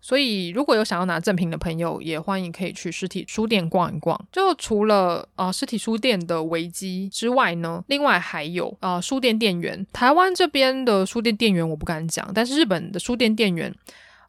[0.00, 4.18] 所以，如果有想要拿赠品的朋友，也欢迎可以去实体书店逛一逛。
[4.30, 9.84] 就除了啊、实体书店的危机之外呢，另外还有啊、书店店员。
[9.92, 13.74] 台湾这边的书店店员我不敢讲，但是日本的书店店员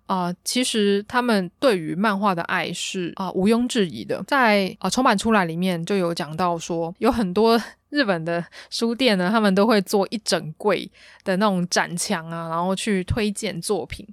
[0.08, 4.24] 啊、其实他们对于漫画的爱是啊、毋庸置疑的。
[4.26, 10.90] 在啊重版出来里面就有讲到说，有很多 日本的书店呢，他们都会做一整柜
[11.24, 14.08] 的那种展墙啊，然后去推荐作品。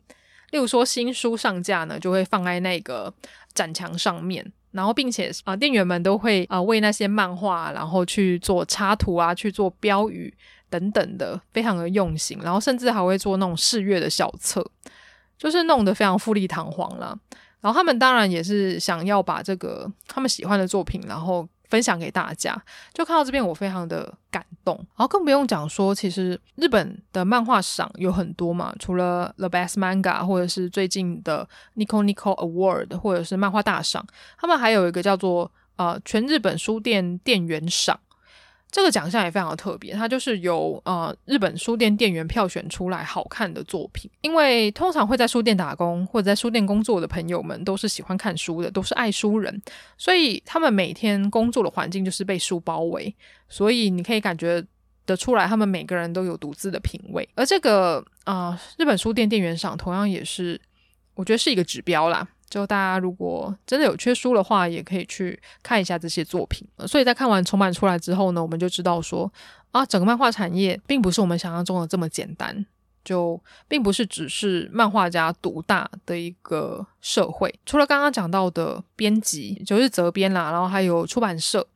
[0.54, 3.12] 例如说新书上架呢，就会放在那个
[3.54, 10.32] 展墙上面，然后并且啊、店员们都会啊、呃、为那些漫画，然后去做插图啊，去做标语
[10.70, 14.64] 等等的，非常的用心，然后甚至还会做那种试阅的小册，
[15.36, 17.18] 就是弄得非常富丽堂皇啦。
[17.60, 21.48] 然后他们当然也是想要把这个他们喜欢的作品，然后。
[21.74, 22.56] 分享给大家，
[22.92, 34.06] 就看到这边我非常的感动，然后更不用讲说，其实日本的漫画赏有很多嘛，除了 The Best Manga 或者是最近的 Nico Nico Award 或者是漫画大赏，
[34.38, 37.98] 他们还有一个叫做呃全日本书店店员赏。
[38.74, 44.10] 这个奖项也非常的特别，它就是由呃日本书店店员票选出来好看的作品。
[44.22, 49.62] 因为通常会在书店打工或者在书店工作的朋友们都是喜欢看书的，都是爱书人，
[49.96, 53.14] 所以他们每天工作的环境就是被书包围，
[53.48, 54.60] 所以你可以感觉
[55.06, 57.28] 得出来，他们每个人都有独自的品味。
[57.36, 60.60] 而这个啊、日本书店店员赏同样也是，
[61.14, 62.26] 我觉得是一个指标啦。
[62.54, 66.64] 就大家如果真的有缺书的话，也可以去看一下这些作品。
[66.86, 69.28] 所以在看完重版出来之后呢，我们就知道说
[69.72, 72.64] 啊，整个漫画产业并不是我们想象中的这么简单，
[73.04, 77.52] 就并不是只是漫画家独大的一个社会。
[77.66, 81.66] 除了刚刚讲到的编辑，就是责编啦，然后还有出版社。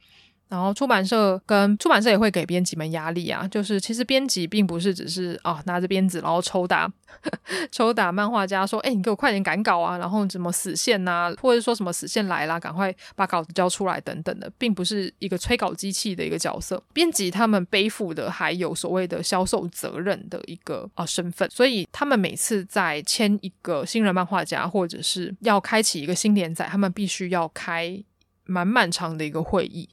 [0.48, 6.88] 然后出版社跟出版社也会给编辑们压力啊，就是其实编辑并不是只是啊拿着鞭子然后抽打
[7.20, 16.82] 呵呵 抽打漫画家说，哎，你给我快点赶稿啊，然后怎么死线呐、啊，或者说什么死线来啦，赶快把稿子交出来等等的，并不是一个催稿机器的一个角色。
[16.94, 28.02] 编辑他们背负的还有所谓的销售责任的一个啊身份，所以他们每次在签一个新人漫画家或者是要开启一个新连载，他们必须要开
[28.46, 29.88] 蛮漫长的一个会议。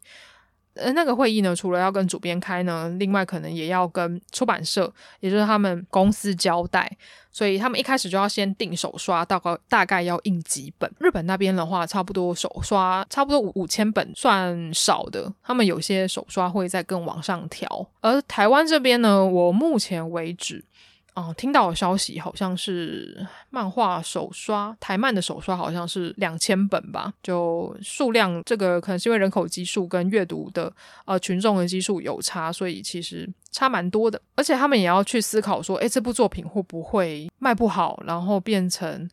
[0.76, 6.90] 呃，那个会议呢，除了要跟主编开呢，另外可能也要跟出版社，也就是他们公司交代，
[7.32, 10.92] 所以他们一开始就要先定手刷，大概大概要印几本。
[11.00, 17.88] 日本那边的话，差不多手刷差不多五五千本算少的，他们有些手刷会再更往上调。
[18.02, 20.64] 而台湾这边呢，我目前为止。
[21.16, 30.72] 哦、听到的消息好像是漫画手刷台漫的手刷好像是两千本吧，就数量这个可能是因为人口基数跟阅读的
[31.06, 34.22] 呃群众的基数有差，所以其实差蛮多的。
[34.36, 39.10] 而且他们也要去思考说，诶，这部作品会不会卖不好，然后变成。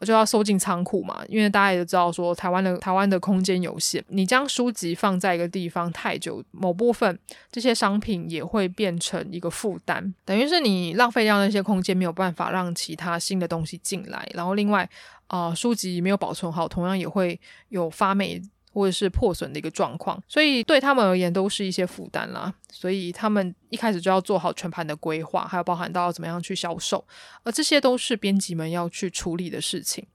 [0.00, 7.18] 就要收进仓库嘛，因为大家也知道说台湾的台湾的空间有限，你将书籍放在一个地方太久，某部分
[7.50, 14.88] 这些商品也会变成一个负担，等于是你浪费掉那些空间，没有办法让其他新的东西进来，然后另外
[15.26, 17.38] 啊、书籍没有保存好，同样也会
[17.68, 18.40] 有发霉。
[18.78, 22.54] 或者是破损的一个状况，所以对他们而言都是一些负担啦。
[22.70, 27.04] 所以他们一开始就要做好全盘的规划，还有包含到怎么样去销售，
[27.42, 30.06] 而这些都是编辑们要去处理的事情。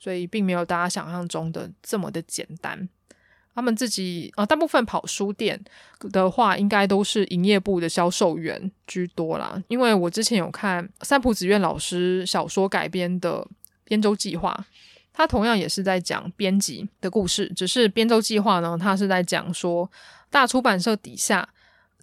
[0.00, 2.88] 所以并没有大家想象中的这么的简单。
[3.54, 5.60] 他们自己啊、大部分跑书店
[6.10, 9.62] 的话，应该都是营业部的销售员居多啦。
[9.68, 13.40] 因为我之前有看三浦紫苑老师小说改编的
[13.84, 14.66] 《编舟计划》。
[15.18, 19.90] 他同样也是在讲编辑的故事，只是编舟计划呢，他是在讲说
[20.30, 21.48] 大出版社底下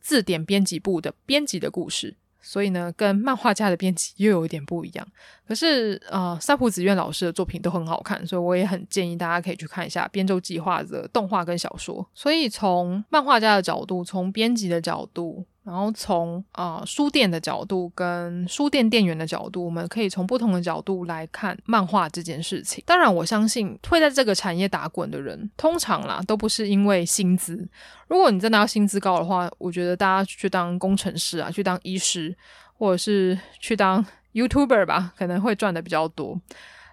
[0.01, 5.07] 字典编辑部的编辑的故事，所以呢，跟漫画家的编辑又有一点不一样。
[5.47, 12.05] 可是，呃，三浦紫苑老师的作品都很好看，所以我也很建议大家可以去看一下编舟计划的动画跟小说。
[12.13, 15.45] 所以，从漫画家的角度，从编辑的角度。
[15.65, 22.83] 然后从啊、书店的角度跟书店店员的角度，我们可以从不同的角度来看漫画这件事情。
[22.85, 27.67] 当然，我相信会在这个产业打滚的人，通常啦都不是因为薪资。
[28.07, 32.37] 如果你真的要薪资高的话，我觉得大家去当工程师啊，去当医师，
[32.77, 36.39] 或者是去当 YouTuber 吧，可能会赚的比较多。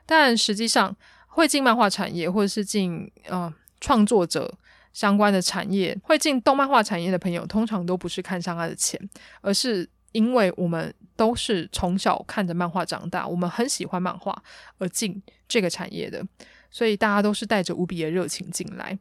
[0.06, 0.96] 但实际上，
[1.28, 3.52] 会进漫画产业或者是进啊、
[3.82, 4.54] 创作者。
[4.92, 9.00] 相关的产业会进动漫画产业的朋友，通常都不是看上他的钱，
[9.40, 14.42] 而是因为我们都是从小看着漫画长大，我们很喜欢漫画
[14.78, 16.22] 而进这个产业的，
[16.70, 18.98] 所以大家都是带着无比的热情进来。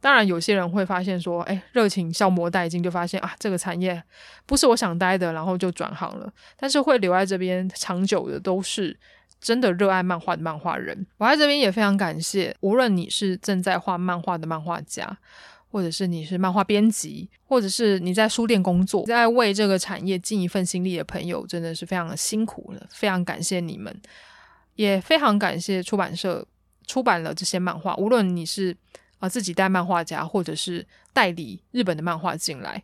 [0.00, 4.02] 当然，有些人会发现说，哎，热情消磨殆尽，就发现啊，这个产业
[4.46, 6.32] 不是我想待的，然后就转行了。
[6.56, 8.98] 但是会留在这边长久的，都是。
[9.40, 12.54] 真的热爱漫画的漫画人，我在这边也非常感谢。
[12.60, 15.16] 无论你是正在画漫画的漫画家，
[15.70, 22.86] 或者是你是漫画编辑，或者是你在书店工作，在为这个产业尽一份心力的朋友，真的是非常的辛苦了。
[22.90, 23.94] 非常感谢你们，
[24.74, 26.46] 也非常感谢出版社
[26.86, 27.94] 出版了这些漫画。
[27.96, 28.76] 无论你是
[29.20, 32.82] 啊、自己带漫画家，或者是代理日本的漫画进来，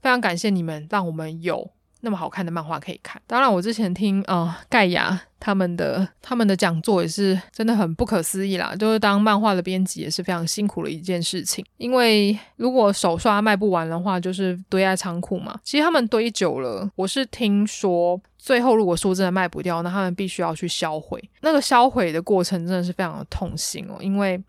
[0.00, 1.70] 非常感谢你们，让我们有。
[2.02, 3.20] 那么好看的漫画可以看。
[3.26, 8.74] 当然，我之前听呃盖亚他们的他们的讲座也是真的很不可思议啦。
[8.76, 15.58] 就是当漫画的编辑也是非常辛苦的一件事情，因为如果手刷卖不完的话，就是堆在仓库嘛。
[15.64, 21.22] 其实他们堆久了，我是听说最后如果书真的卖不掉，那他们必须要去销毁。
[21.40, 24.40] 那个销毁的过程真的是非常的痛心哦，因为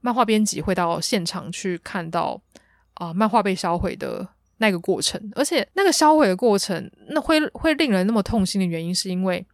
[0.00, 2.40] 漫画编辑会到现场去看到
[2.94, 4.26] 啊、漫画被销毁的。
[4.58, 9.44] 那个过程，而且那个销毁的过程，那会会令人那么痛心的原因，是因为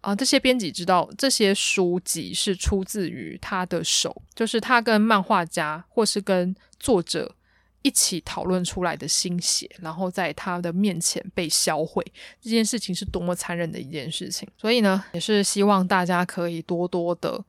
[0.00, 7.34] 啊、这些编辑知道这些书籍是出自于他的手，就是他跟漫画家或是跟作者
[7.82, 12.02] 一起讨论出来的心血，然后在他的面前被销毁，
[12.40, 14.48] 这件事情是多么残忍的一件事情。
[14.56, 17.44] 所以呢，也是希望大家可以多多的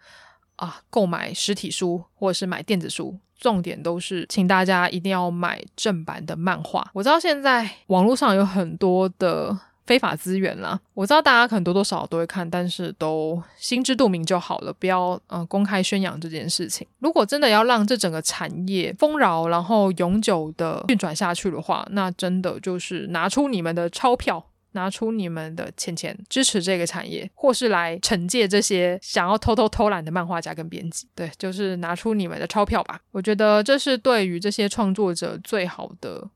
[0.57, 3.17] 啊购买实体书，或者是买电子书。
[3.41, 6.89] 重点都是，请大家一定要买正版的漫画。
[6.93, 16.87] 我知道现在网络上有很多的非法资源啦，我知道大家可能多多少少都会看，但是都心知肚明就好了，不要呃公开宣扬这件事情。
[16.99, 24.45] 如果真的要让这整个产业丰饶，然后永久的运转下去的话，那真的就是拿出你们的钞票。
[24.73, 31.07] 拿出你们的钱钱支持这个产业，或是来惩戒这些想要偷偷偷懒的漫画家跟编辑。
[31.13, 32.99] 对，就是拿出你们的钞票吧。
[33.11, 36.29] 我觉得这是对于这些创作者最好的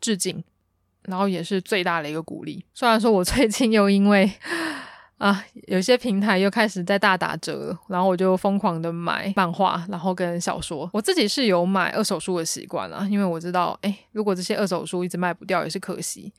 [0.00, 0.42] 致敬，
[1.02, 2.64] 然后也是最大的一个鼓励。
[2.74, 4.30] 虽然说我最近又因为
[5.18, 10.88] 啊，有些平台又开始在大打折，然后我就疯狂的买漫画，然后跟小说。
[10.92, 16.32] 我自己是有买二手书的习惯啦，因为我知道，诶，如果这些二手书一直卖不掉，也是可惜。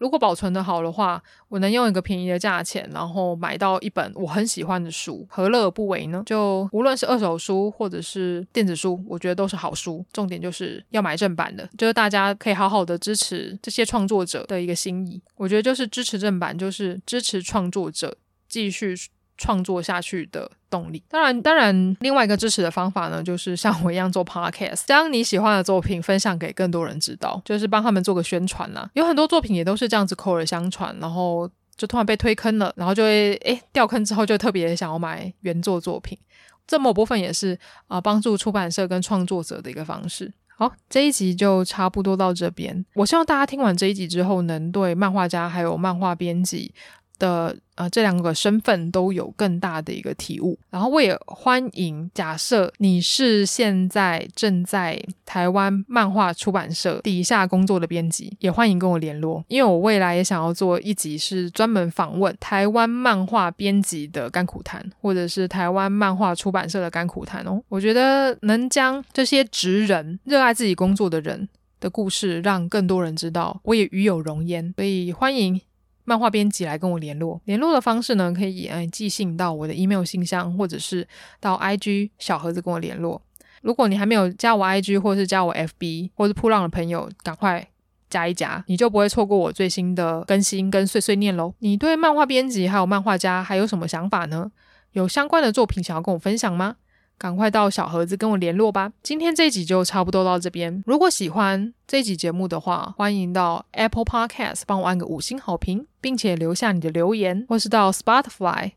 [0.00, 6.22] 如果保存的好的话，我能用一个便宜的价钱，然后买到一本我很喜欢的书，何乐而不为呢？
[6.26, 10.04] 就无论是二手书或者是电子书，我觉得都是好书。
[10.12, 15.20] 重点就是要买正版的，就是大家可以好好的支持这些创作者的一个心意。
[15.36, 18.16] 我觉得就是支持正版，就是支持创作者
[18.48, 18.94] 继续。
[19.38, 21.02] 创作下去的动力。
[21.08, 28.88] 当然，当然，另外一个支持的方法呢，就是像我一样做 podcast，将你喜欢的作品分享给更多人知道，就是帮他们做个宣传啦。
[28.94, 36.18] 有很多作品也都是这样子口耳相传，然后就突然被推坑了，然后就会诶掉坑之后就特别想要买原作作品。
[36.66, 37.56] 这某部分也是
[37.86, 40.32] 啊，帮助出版社跟创作者的一个方式。
[40.58, 42.84] 好，这一集就差不多到这边。
[42.94, 46.72] 我希望大家听完这一集之后，能对漫画家还有漫画编辑
[47.18, 67.62] 的呃，这两个身份都有更大的一个体悟，然后我也欢迎，假设你是现在正在台湾漫画出版社底下工作的编辑，也欢迎跟我联络，因为我未来也想要做一集是专门访问台湾漫画编辑的甘苦谈，或者是台湾漫画出版社的甘苦谈哦。
[67.68, 71.46] 我觉得能将这些职人、热爱自己工作的人
[71.78, 75.60] 的故事让更多人知道，我也与有荣焉，所以欢迎。
[76.06, 81.06] 漫画编辑来跟我联络，联络的方式呢，可以嗯寄信到我的 email 信箱，或者是
[81.38, 83.20] 到 IG 小盒子跟我联络。
[83.62, 87.66] 如果你还没有加我 IG 或是加我 FB 或是噗浪的朋友，赶快
[88.08, 91.52] 加一加，你就不会错过我最新的更新跟碎碎念喽。
[91.58, 94.52] 你对漫画编辑还有漫画家还有什么想法呢？
[94.92, 96.76] 有相关的作品想要跟我分享吗？
[97.18, 98.92] 赶快到小盒子跟我联络吧。
[99.02, 100.82] 今天这一集就差不多到这边。
[100.86, 108.72] 如果喜欢这集节目的话，欢迎到 Apple Podcast 帮我按个五星好评，并且留下你的留言，或是到 Spotify。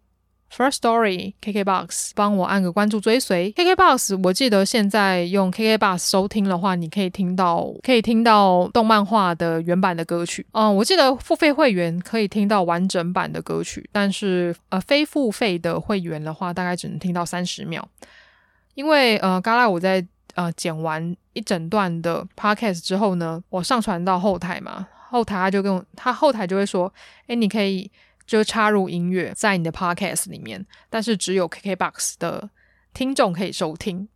[0.51, 3.53] First Story、KKBOX，帮我按个关注追随。
[3.53, 10.43] KKBOX，我记得现在用 KKBOX 收听的话，你可以听到可以听到动漫画的原版的歌曲。
[10.53, 17.87] 嗯，我记得付费会员可以听到完整版的歌曲，但是呃非付费的会员的话，大概只能听到三十秒。
[18.75, 20.05] 因为呃，嘎拉我在
[20.35, 26.93] 呃剪完一整段的 Podcast 之后呢，我上传到后台嘛，后台他就跟我他后台就会说，
[27.27, 27.91] 诶，你可以。
[28.29, 32.47] 就插入音乐在你的 podcast 里面，但是只有 KKBOX 的
[32.93, 34.07] 听众可以收听，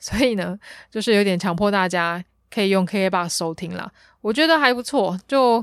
[0.00, 0.58] 所以呢，
[0.90, 3.92] 就是有点强迫大家可以用 KKBOX 收听啦。
[4.22, 5.62] 我觉得还不错，就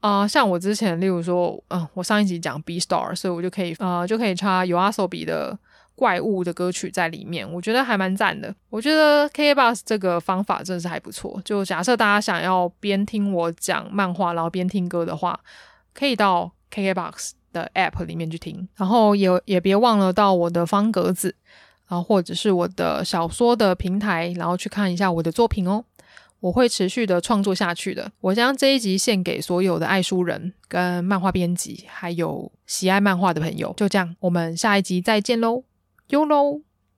[0.00, 5.56] 啊、像我之前，例如说，嗯、我上一集讲 B Star，所以我就可以呃，就可以插 YOASOBI 的
[5.98, 8.54] 怪物的歌曲在里面，我觉得还蛮赞的。
[8.70, 11.42] 我觉得 KKBOX 这个方法真的是还不错。
[11.44, 15.38] 就假设大家想要边听我讲漫画，然后边听歌的话，
[15.92, 16.52] 可以到。
[16.70, 21.34] KKBOX 的 App 里面去听，然后也也别忘了到我的方格子，
[21.88, 25.82] 然后或者是我的小说的平台，然后去看一下我的作品哦。
[26.40, 28.12] 我会持续的创作下去的。
[28.20, 33.72] 我将这一集献给所有的爱书人、跟漫画编辑，还有喜爱漫画的朋友。
[33.74, 35.64] 就这样，我们下一集再见喽，
[36.08, 36.67] 哟喽。